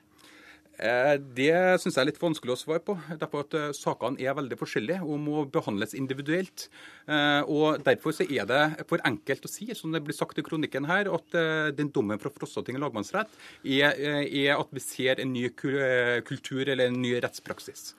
[0.77, 2.93] Eh, det syns jeg er litt vanskelig å svare på.
[3.17, 6.67] Derfor at eh, Sakene er veldig forskjellige og må behandles individuelt.
[7.09, 10.45] Eh, og Derfor så er det for enkelt å si, som det blir sagt i
[10.45, 11.37] kronikken her, at
[11.77, 13.31] den dommen fra Frostating lagmannsrett
[13.63, 17.93] er, er, at vi ser en ny kultur eller en ny rettspraksis.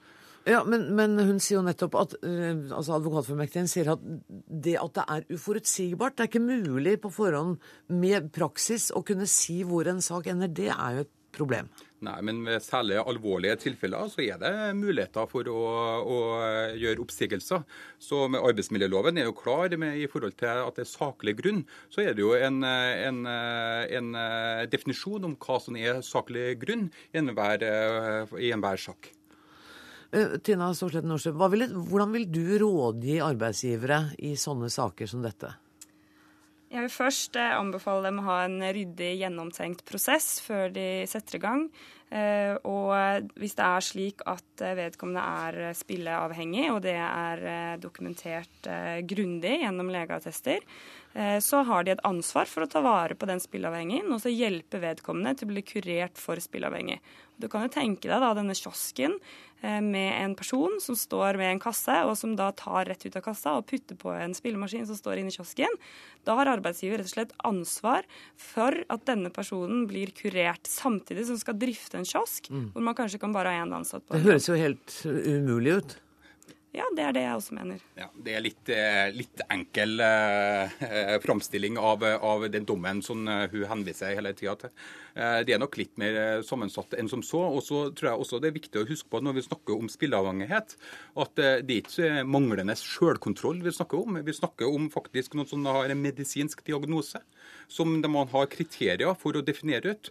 [0.48, 4.04] Ja, men, men, hun sier jo nettopp at altså Advokatformektigen sier at
[4.48, 7.58] det at det er uforutsigbart Det er ikke mulig på forhånd
[7.92, 10.52] med praksis å kunne si hvor en sak ender.
[10.52, 11.68] Det er jo et problem.
[12.06, 15.62] Nei, men ved særlig alvorlige tilfeller så er det muligheter for å,
[15.98, 16.18] å
[16.78, 17.64] gjøre oppsigelser.
[17.98, 21.64] Så med arbeidsmiljøloven er jo klar med, i forhold til at det er saklig grunn.
[21.90, 24.10] Så er det jo en, en, en
[24.70, 27.66] definisjon om hva som er saklig grunn i enhver,
[28.38, 29.10] i enhver sak.
[30.10, 35.50] Eh, Tina Storslett Norsø, hvordan vil du rådgi arbeidsgivere i sånne saker som dette?
[36.68, 41.38] Jeg vil først eh, anbefale dem å ha en ryddig, gjennomtenkt prosess før de setter
[41.38, 41.62] i gang.
[42.08, 42.92] Eh, og
[43.36, 48.68] hvis det er slik at eh, vedkommende er spilleavhengig, og det er dokumentert
[49.08, 51.07] grundig gjennom legeattester, eh,
[51.42, 54.78] så har de et ansvar for å ta vare på den spilleavhengige og så hjelpe
[54.82, 57.00] vedkommende til å bli kurert for spilleavhengig.
[57.38, 59.14] Du kan jo tenke deg da denne kiosken
[59.62, 63.18] eh, med en person som står med en kasse, og som da tar rett ut
[63.18, 65.78] av kassa og putter på en spillemaskin som står inne i kiosken.
[66.26, 68.08] Da har arbeidsgiver rett og slett ansvar
[68.42, 72.68] for at denne personen blir kurert, samtidig som skal drifte en kiosk, mm.
[72.74, 74.18] hvor man kanskje kan bare ha én ansatt på.
[74.18, 75.98] Det høres jo helt umulig ut.
[76.78, 77.82] Ja, det er det jeg også mener.
[77.98, 83.26] Ja, det er litt, eh, litt enkel eh, eh, framstilling av, av, den dommen som
[83.26, 84.74] eh, hun henviser hele tida til.
[85.18, 87.40] Eh, det er nok litt mer sammensatt enn som så.
[87.50, 89.90] Og så tror jeg også det er viktig å huske på når vi snakker om
[89.90, 90.76] spilleavhengighet,
[91.18, 94.20] at det er ikke manglende selvkontroll vi snakker om.
[94.24, 97.20] Vi snakker om faktisk noen som har en medisinsk diagnose,
[97.68, 100.10] som man har kriterier for å definere ut,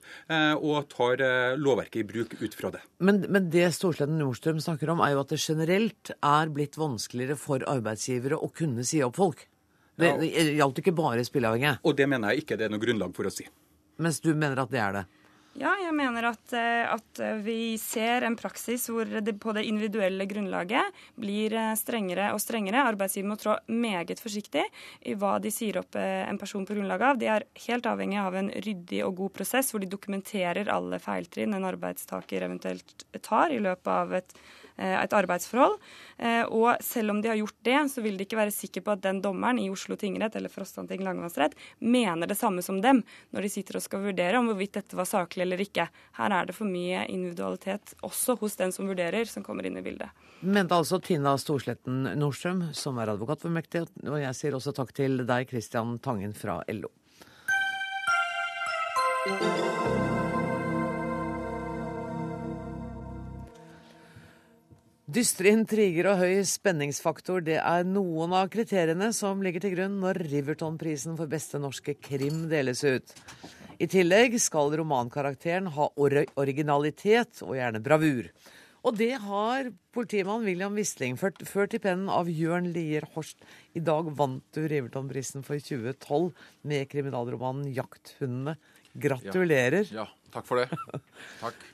[0.59, 1.21] og tar
[1.57, 2.81] lovverket i bruk ut fra det.
[3.03, 7.37] Men, men det Storsleden Nordstrøm snakker om, er jo at det generelt er blitt vanskeligere
[7.39, 9.47] for arbeidsgivere å kunne si opp folk.
[9.97, 11.79] Det, det gjaldt ikke bare spilleavhengige.
[11.87, 13.47] Og det mener jeg ikke det er noe grunnlag for å si.
[13.97, 15.05] Mens du mener at det er det?
[15.57, 20.27] Ja, jeg mener at, eh, at, vi ser en praksis hvor det på det individuelle
[20.29, 22.83] grunnlaget blir eh, strengere og strengere.
[22.85, 24.67] Arbeidsgiver må trå meget forsiktig
[25.01, 27.17] i hva de sier opp eh, en person på grunnlag av.
[27.17, 31.57] De er helt avhengig av en ryddig og god prosess hvor de dokumenterer alle feiltrinn
[31.57, 34.37] en arbeidstaker eventuelt tar i løpet av et
[34.77, 35.77] et arbeidsforhold.
[36.17, 38.93] Eh, og selv om de har gjort det, så vil de ikke være sikre på
[38.93, 43.03] at den dommeren i Oslo tingrett eller Frostanting lagmannsrett mener det samme som dem
[43.35, 45.87] når de sitter og skal vurdere om hvorvidt dette var saklig eller ikke.
[46.19, 49.85] Her er det for mye individualitet også hos den som vurderer, som kommer inn i
[49.85, 50.13] bildet.
[50.41, 54.93] Mente altså Tina Storsletten Nordstrøm, som er advokat for Mektig, og jeg sier også takk
[54.97, 56.93] til deg, Christian Tangen fra LO.
[65.07, 70.17] Dystre intriger og høy spenningsfaktor det er noen av kriteriene som ligger til grunn når
[70.27, 73.13] Riverton-prisen for beste norske krim deles ut.
[73.79, 78.27] I tillegg skal romankarakteren ha or originalitet og gjerne bravur.
[78.83, 83.39] Og det har politimann William Wisling ført, ført i pennen av Jørn Lier Horst.
[83.79, 86.33] I dag vant du Riverton-prisen for 2012
[86.67, 88.59] med kriminalromanen 'Jakthundene'.
[88.97, 89.87] Gratulerer.
[89.87, 91.01] Ja, ja takk for det.
[91.39, 91.67] Takk.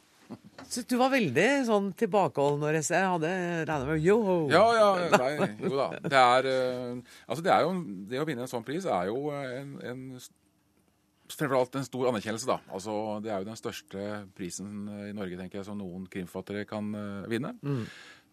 [0.69, 3.33] Så du var veldig sånn tilbakeholden når jeg hadde
[3.67, 4.17] regna med yo
[4.51, 4.87] Ja, ja.
[5.15, 5.89] Nei, jo da.
[6.03, 7.75] Det er, uh, altså det er jo
[8.11, 10.07] Det å vinne en sånn pris er jo en, en
[11.33, 12.59] Fremfor alt en stor anerkjennelse, da.
[12.75, 12.93] Altså,
[13.23, 14.01] det er jo den største
[14.37, 17.55] prisen i Norge tenker jeg, som noen krimfattere kan uh, vinne.
[17.63, 17.87] Mm.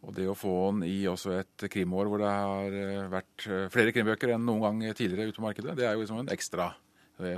[0.04, 3.94] Og det å få den i også et krimår hvor det har uh, vært flere
[3.94, 6.72] krimbøker enn noen gang tidligere ute på markedet, det er jo liksom en ekstra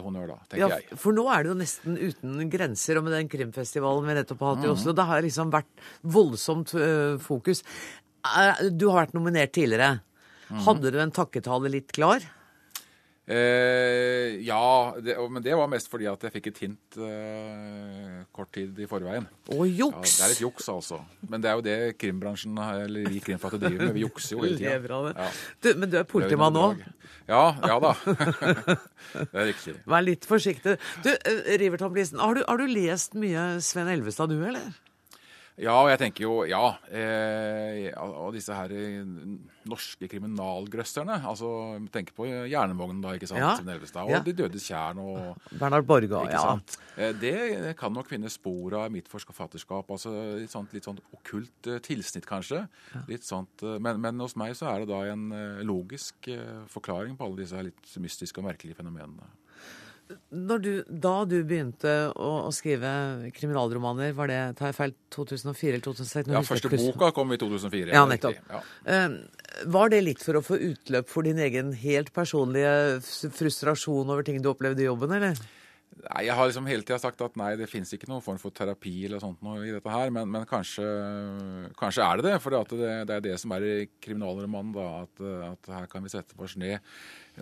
[0.03, 0.99] honnør, da, tenker ja, jeg.
[1.01, 4.57] For nå er det jo nesten uten grenser, og med den krimfestivalen vi nettopp har
[4.57, 7.65] hatt i Oslo, det har liksom vært voldsomt uh, fokus.
[8.71, 9.99] Du har vært nominert tidligere.
[10.53, 10.63] Mm.
[10.67, 12.25] Hadde du en takketale litt klar?
[13.23, 18.51] Eh, ja, det, men det var mest fordi at jeg fikk et hint eh, kort
[18.55, 19.29] tid i forveien.
[19.55, 20.17] Og juks!
[20.17, 20.99] Ja, det er litt juks, altså.
[21.31, 23.95] Men det er jo det krimbransjen, eller vi krimfattet driver med.
[23.95, 25.15] Vi jukser jo hele tida.
[25.15, 25.31] Ja.
[25.79, 26.67] men du er politimann nå?
[27.31, 27.95] Ja, ja da.
[29.15, 29.77] det er riktig.
[29.87, 30.75] Vær litt forsiktig.
[31.07, 34.67] Du, eh, Riverton Blisen, har, har, du lest mye Sven Elvestad, du, eller?
[35.61, 36.77] Ja, og jeg tenker jo Ja.
[36.89, 39.05] Eh, og disse her eh,
[39.69, 41.19] norske kriminalgrøsserne.
[41.29, 41.51] altså
[41.93, 43.43] Tenk på Jernvognen, da, ikke sant?
[43.43, 43.53] Ja.
[43.67, 44.23] Nelvestad, og ja.
[44.25, 46.41] De dødes tjern og Bernhard Borga, ja.
[46.41, 46.79] Sant?
[46.97, 49.91] Eh, det kan nok finne spor av mitt forfatterskap.
[49.91, 52.65] altså Litt sånt, litt sånt okkult eh, tilsnitt, kanskje.
[52.95, 53.05] Ja.
[53.11, 55.29] Litt sånt, men, men, hos meg så er det da en
[55.67, 56.31] logisk
[56.73, 59.29] forklaring på alle disse litt mystiske og merkelige fenomenene
[60.63, 62.91] du, da du begynte å, å, skrive
[63.37, 66.33] kriminalromaner, var det tar jeg feil, 2004 eller 2006?
[66.33, 67.95] Ja, første boka kom i 2004.
[67.95, 68.39] Ja, nettopp.
[68.51, 68.63] Ja.
[68.87, 74.27] Uh, var det litt for å få utløp for din egen helt personlige frustrasjon over
[74.27, 75.41] ting du opplevde i jobben, eller?
[75.93, 78.55] Nei, Jeg har liksom hele tida sagt at nei, det fins ikke noen form for
[78.55, 80.13] terapi eller sånt noe i dette her.
[80.15, 80.87] Men, men kanskje,
[81.79, 82.37] kanskje, er det det.
[82.43, 84.73] For det, det, er det som er i kriminalromanen.
[84.75, 86.81] da, at, at, her kan vi sette oss ned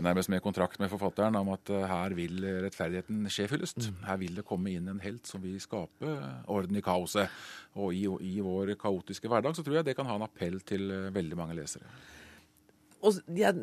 [0.00, 3.88] nærmest med kontrakt med forfatteren om at uh, her vil rettferdigheten skje fyllest.
[3.88, 4.04] Mm.
[4.06, 6.14] Her vil det komme inn en helt som vil skape
[6.50, 7.32] orden i kaoset.
[7.80, 10.90] Og i, i, vår kaotiske hverdag så tror jeg det kan ha en appell til
[10.90, 11.90] uh, veldig mange lesere.
[13.00, 13.54] Og ja,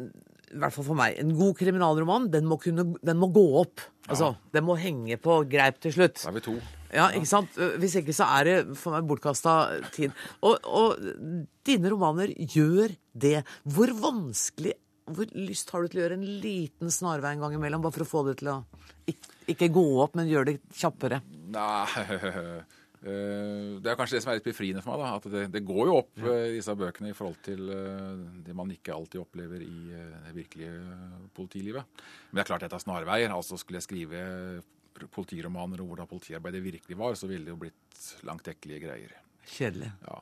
[0.47, 3.83] i hvert fall for meg, en god kriminalroman, den må, kunne, den må gå opp.
[4.07, 4.13] Ja.
[4.13, 6.21] Altså, Den må henge på greip til slutt.
[6.23, 6.55] Da er vi to.
[6.95, 7.57] Ja, ikke sant?
[7.81, 9.57] Hvis ikke så er det for meg bortkasta
[9.91, 10.15] tid.
[10.47, 13.41] Og, og dine romaner gjør det.
[13.67, 14.77] Hvor vanskelig
[15.07, 18.03] hvor lyst har du til å gjøre en liten snarvei en gang imellom, bare for
[18.03, 18.57] å få det til å
[19.07, 21.21] ikke, ikke gå opp, men gjøre det kjappere?
[21.55, 21.85] Nei,
[23.07, 25.03] Det er kanskje det som er litt befriende for meg.
[25.03, 26.37] da, at Det, det går jo opp ja.
[26.53, 27.61] disse bøkene i forhold til
[28.45, 30.73] det man ikke alltid opplever i det virkelige
[31.37, 31.99] politilivet.
[32.29, 33.33] Men det er klart dette er snarveier.
[33.33, 34.23] altså Skulle jeg skrive
[35.13, 39.13] politiromaner og hvordan politiarbeidet virkelig var, så ville det jo blitt langtekkelige greier.
[39.47, 39.91] Kjedelig.
[40.07, 40.19] Ja.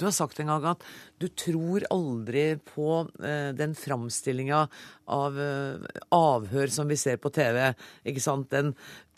[0.00, 0.84] Du har sagt en gang at
[1.22, 4.64] du tror aldri på eh, den framstillinga
[5.14, 7.68] av eh, avhør som vi ser på TV.
[8.08, 8.50] Ikke sant?
[8.52, 8.72] Den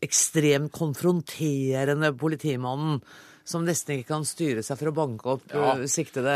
[0.05, 3.01] ekstremt konfronterende politimannen
[3.45, 5.75] som nesten ikke kan styre seg for å banke opp ja.
[5.77, 6.35] uh, siktede.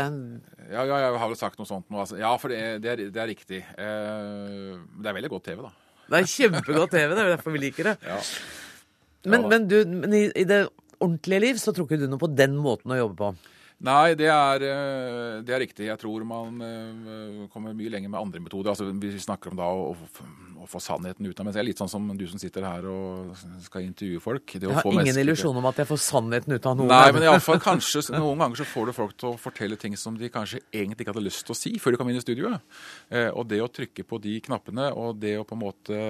[0.69, 2.03] Ja, ja, jeg har vel sagt noe sånt nå.
[2.03, 2.19] Altså.
[2.21, 3.61] Ja, for det, det, er, det er, riktig.
[3.65, 5.71] Eh, det er veldig godt TV, da.
[6.09, 7.95] Det er kjempegodt TV, det er derfor vi liker det.
[8.05, 8.19] Ja.
[9.29, 10.61] Men, men, du, men i, i, det
[10.99, 13.57] ordentlige liv så tror ikke du noe på den måten å jobbe på?
[13.79, 15.85] Nei, det er, eh, det er, riktig.
[15.87, 18.73] Jeg tror man eh, kommer mye lenger med andre metoder.
[18.73, 19.93] Altså, vi snakker om da å,
[20.59, 23.31] å få sannheten ut av er litt sånn som du som sitter her og
[23.63, 24.55] skal intervjue folk.
[24.57, 26.91] jeg har ingen illusjon om at jeg får sannheten ut av noen.
[26.91, 29.79] Nei, men i alle fall, kanskje noen ganger så får du folk til å fortelle
[29.79, 32.19] ting som de kanskje egentlig ikke hadde lyst til å si før de kom inn
[32.19, 32.67] i studioet.
[33.07, 36.01] Eh, og det å trykke på de knappene, og det å på en måte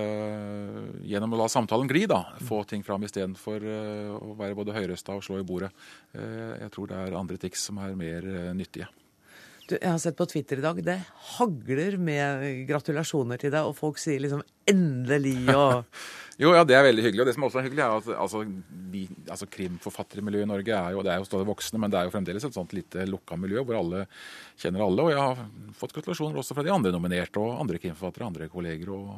[1.06, 3.70] gjennom å la samtalen gli, da, få ting fram istedenfor
[4.18, 5.70] å være både høyrøsta og slå i bordet.
[6.18, 8.90] Jeg tror det er andre triks som er mer eh, nyttige.
[9.70, 10.80] Du, jeg har sett på Twitter i dag.
[10.82, 10.96] Det
[11.36, 15.84] hagler med gratulasjoner til deg, og folk sier liksom 'endelig' og
[16.40, 17.20] Jo, ja, det er veldig hyggelig.
[17.20, 18.46] Og det som også er hyggelig, er at altså,
[18.94, 22.08] vi, altså krimforfattermiljøet i Norge er jo, det er jo stadig voksne, men det er
[22.08, 24.06] jo fremdeles et sånt lite lukka miljø hvor alle
[24.56, 25.04] kjenner alle.
[25.04, 25.42] Og jeg har
[25.76, 29.12] fått gratulasjoner også fra de andre nominerte, og andre krimforfattere, andre kolleger og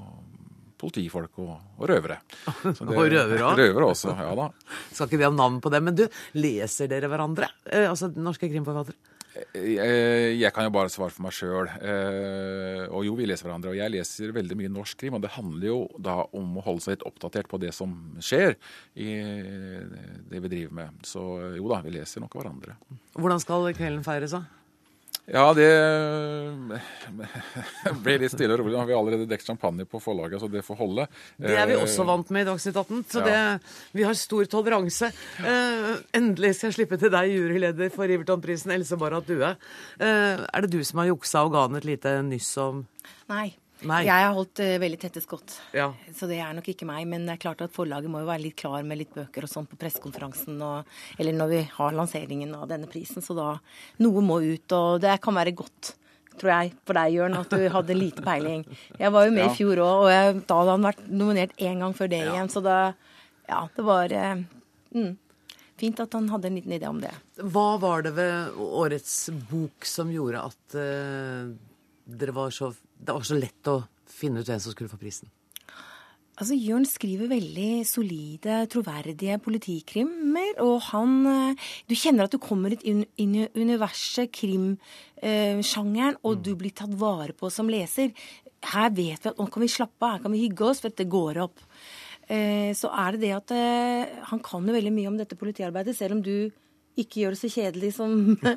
[0.81, 2.19] politifolk og, og røvere.
[2.63, 3.55] Det, og røvere òg?
[3.59, 4.49] Røvere også, ja da.
[4.95, 5.81] Skal ikke vi ha navn på det.
[5.85, 6.05] Men du,
[6.37, 7.51] leser dere hverandre?
[7.65, 8.97] Eh, altså norske krimforfattere?
[9.31, 11.69] Jeg, eh, jeg, kan jo bare svare for meg sjøl.
[11.79, 13.71] Eh, og jo, vi leser hverandre.
[13.71, 16.85] Og jeg leser veldig mye norsk krim, og det handler jo da om å holde
[16.85, 18.57] seg litt oppdatert på det som skjer
[18.99, 19.11] i
[20.31, 21.03] det vi driver med.
[21.07, 21.27] Så
[21.57, 22.75] jo da, vi leser nok hverandre.
[23.15, 24.60] Hvordan skal kvelden feires, da?
[25.31, 25.67] Ja, det
[28.03, 28.73] ble litt stille og rolig.
[28.75, 31.07] Nå har vi allerede dekket champagne på forlaget, så det får holde.
[31.39, 33.39] Det er vi eh, også vant med i Dagsnytt 18, så det,
[33.95, 35.11] vi har stor toleranse.
[35.39, 39.55] Uh, endelig skal jeg slippe til deg, juryleder for Riverton-prisen, Else Barrat Due.
[40.01, 42.85] Er det du som har juksa og ga han et lite nyss om
[43.31, 43.51] Nei.
[43.89, 44.03] Nei.
[44.05, 45.87] Jeg har holdt uh, veldig tette skott, ja.
[46.13, 47.07] så det er nok ikke meg.
[47.09, 49.51] Men det er klart at forlaget må jo være litt klar med litt bøker og
[49.51, 53.25] sånn på pressekonferansen eller når vi har lanseringen av denne prisen.
[53.25, 53.55] Så da
[54.01, 55.95] Noe må ut, og det kan være godt.
[56.39, 58.63] Tror jeg, for deg, Jørn, at du hadde lite peiling.
[58.99, 59.49] Jeg var jo med ja.
[59.49, 62.29] i fjor òg, og jeg, da hadde han vært nominert én gang før det ja.
[62.35, 62.51] igjen.
[62.53, 62.77] Så da
[63.49, 64.43] Ja, det var uh,
[64.95, 65.11] mm,
[65.81, 67.11] fint at han hadde en liten idé om det.
[67.41, 69.17] Hva var det ved årets
[69.49, 71.51] bok som gjorde at uh,
[72.21, 72.71] dere var så
[73.01, 75.31] det var så lett å finne ut hvem som skulle få prisen?
[76.41, 80.55] Altså, Jørn skriver veldig solide, troverdige politikrimmer.
[80.63, 86.45] Og han eh, Du kjenner at du kommer inn i universet, krimsjangeren, og mm.
[86.47, 88.15] du blir tatt vare på som leser.
[88.71, 90.93] Her vet vi at nå kan vi slappe av, her kan vi hygge oss, for
[90.93, 91.61] dette går opp.
[92.31, 95.97] Eh, så er det det at eh, han kan jo veldig mye om dette politiarbeidet,
[95.97, 96.49] selv om du
[96.99, 98.15] ikke gjør det så kjedelig som,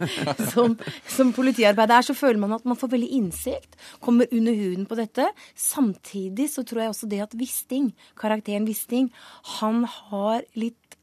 [0.52, 0.76] som,
[1.10, 4.98] som politiarbeidet er, så føler man at man får veldig innsikt, kommer under huden på
[4.98, 5.28] dette.
[5.58, 9.12] Samtidig så tror jeg også det at Wisting, karakteren Wisting,
[9.60, 10.98] han har litt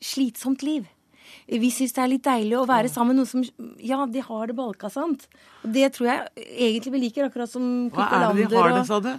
[0.00, 0.88] slitsomt liv.
[1.50, 4.50] Vi syns det er litt deilig å være sammen med noen som Ja, de har
[4.50, 5.28] det balka, sant.
[5.64, 8.86] Og det tror jeg egentlig vi liker, akkurat som Hva er det de har det,
[8.88, 9.12] sa du?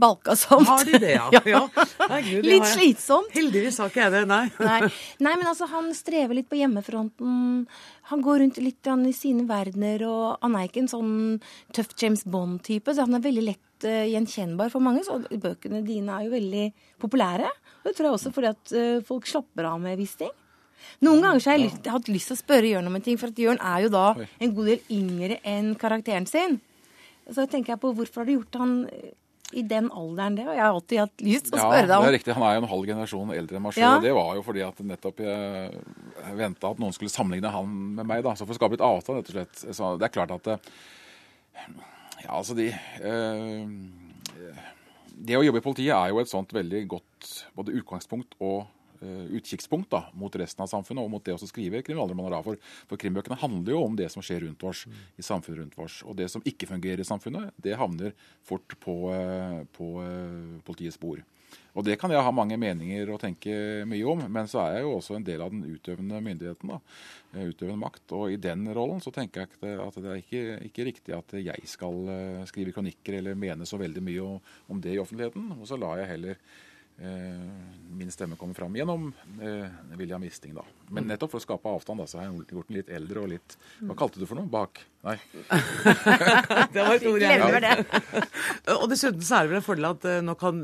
[0.00, 0.68] Balkasomt.
[0.68, 1.42] Har de det, ja?
[1.54, 1.62] ja.
[2.10, 3.32] Nei, Gud, litt slitsomt.
[3.34, 4.44] Heldigvis har ikke jeg det, nei.
[4.68, 4.78] nei.
[5.24, 5.34] nei.
[5.40, 7.64] men altså, han strever litt på hjemmefronten.
[8.10, 11.14] Han går rundt litt i sine verdener, og han er ikke en sånn
[11.74, 15.04] tøff James Bond-type, så han er veldig lett uh, gjenkjennbar for mange.
[15.06, 16.64] Så bøkene dine er jo veldig
[17.02, 17.50] populære.
[17.82, 20.34] Og det tror jeg også fordi at uh, folk slapper av med visse ting.
[21.04, 23.16] Noen ganger så har jeg lyst, hatt lyst til å spørre Jørn om en ting,
[23.20, 26.58] for at Jørn er jo da en god del yngre enn karakteren sin.
[27.24, 28.74] Så tenker jeg på hvorfor har du gjort han
[29.54, 30.44] i den alderen, det?
[30.48, 32.04] Og jeg har alltid hatt lyst til å spørre deg om.
[32.04, 32.36] Ja, det er riktig.
[32.36, 33.84] Han er jo en halv generasjon eldre enn meg sjøl.
[33.86, 34.02] Ja.
[34.04, 38.22] Det var jo fordi at nettopp jeg venta at noen skulle sammenligne han med meg.
[38.26, 39.64] da, Så for å skape litt avstand, rett og slett.
[39.78, 40.54] Så det er klart at
[42.24, 42.70] Ja, altså de
[43.04, 43.66] øh,
[45.14, 48.73] Det å jobbe i politiet er jo et sånt veldig godt både utgangspunkt og Eh,
[49.38, 52.42] utkikkspunkt da, mot resten av samfunnet og mot det å skrive kriminalromaner.
[52.46, 54.84] For, for krimbøkene handler jo om det som skjer rundt oss,
[55.16, 56.00] i samfunnet rundt oss.
[56.08, 61.00] Og det som ikke fungerer i samfunnet, det havner fort på, eh, på eh, politiets
[61.00, 61.24] bord.
[61.74, 64.84] Og Det kan jeg ha mange meninger og tenke mye om, men så er jeg
[64.86, 66.70] jo også en del av den utøvende myndigheten.
[66.70, 66.78] da,
[67.34, 68.04] Utøvende makt.
[68.14, 71.70] Og i den rollen så tenker jeg at det er ikke, ikke riktig at jeg
[71.70, 74.28] skal skrive kronikker eller mene så veldig mye
[74.70, 75.50] om det i offentligheten.
[75.58, 76.38] Og så lar jeg heller
[76.94, 79.08] min stemme kommer fram gjennom
[79.98, 80.54] William Wisting.
[80.54, 80.62] da.
[80.94, 83.32] Men nettopp for å skape avstand, da, så har jeg gjort den litt eldre og
[83.32, 84.46] litt Hva kalte du for noe?
[84.50, 84.78] Bak?
[85.04, 85.16] Nei.
[86.74, 87.74] det var et ord jeg Glemmer det.
[88.76, 90.62] og dessuten så er det vel en fordel at nå kan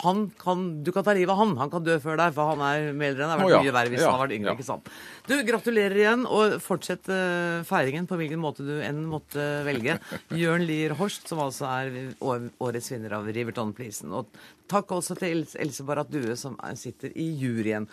[0.00, 1.54] kan, du kan ta livet av han.
[1.60, 3.54] Han kan dø før deg, for han er mer eldre enn det har vært oh,
[3.54, 3.62] ja.
[3.64, 4.10] mye verre hvis ja.
[4.10, 4.50] han har vært yngre.
[4.50, 4.56] Ja.
[4.56, 4.90] ikke sant?
[5.26, 9.98] Du, Gratulerer igjen, og fortsett uh, feiringen på hvilken måte du enn måtte velge.
[10.42, 14.14] Jørn Lier Horst, som altså er årets vinner av Riverton-prisen.
[14.16, 14.30] Og
[14.70, 17.90] takk også til Else Barrat Due, som sitter i juryen.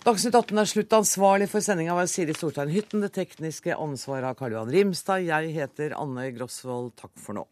[0.00, 0.94] Dagsnytt 18 er slutt.
[0.96, 3.04] Ansvarlig for sendinga var Siri Storstein Hytten.
[3.04, 5.26] Det tekniske ansvaret av Karl Johan Rimstad.
[5.28, 6.94] Jeg heter Anne Grosvold.
[6.96, 7.44] Takk for nå.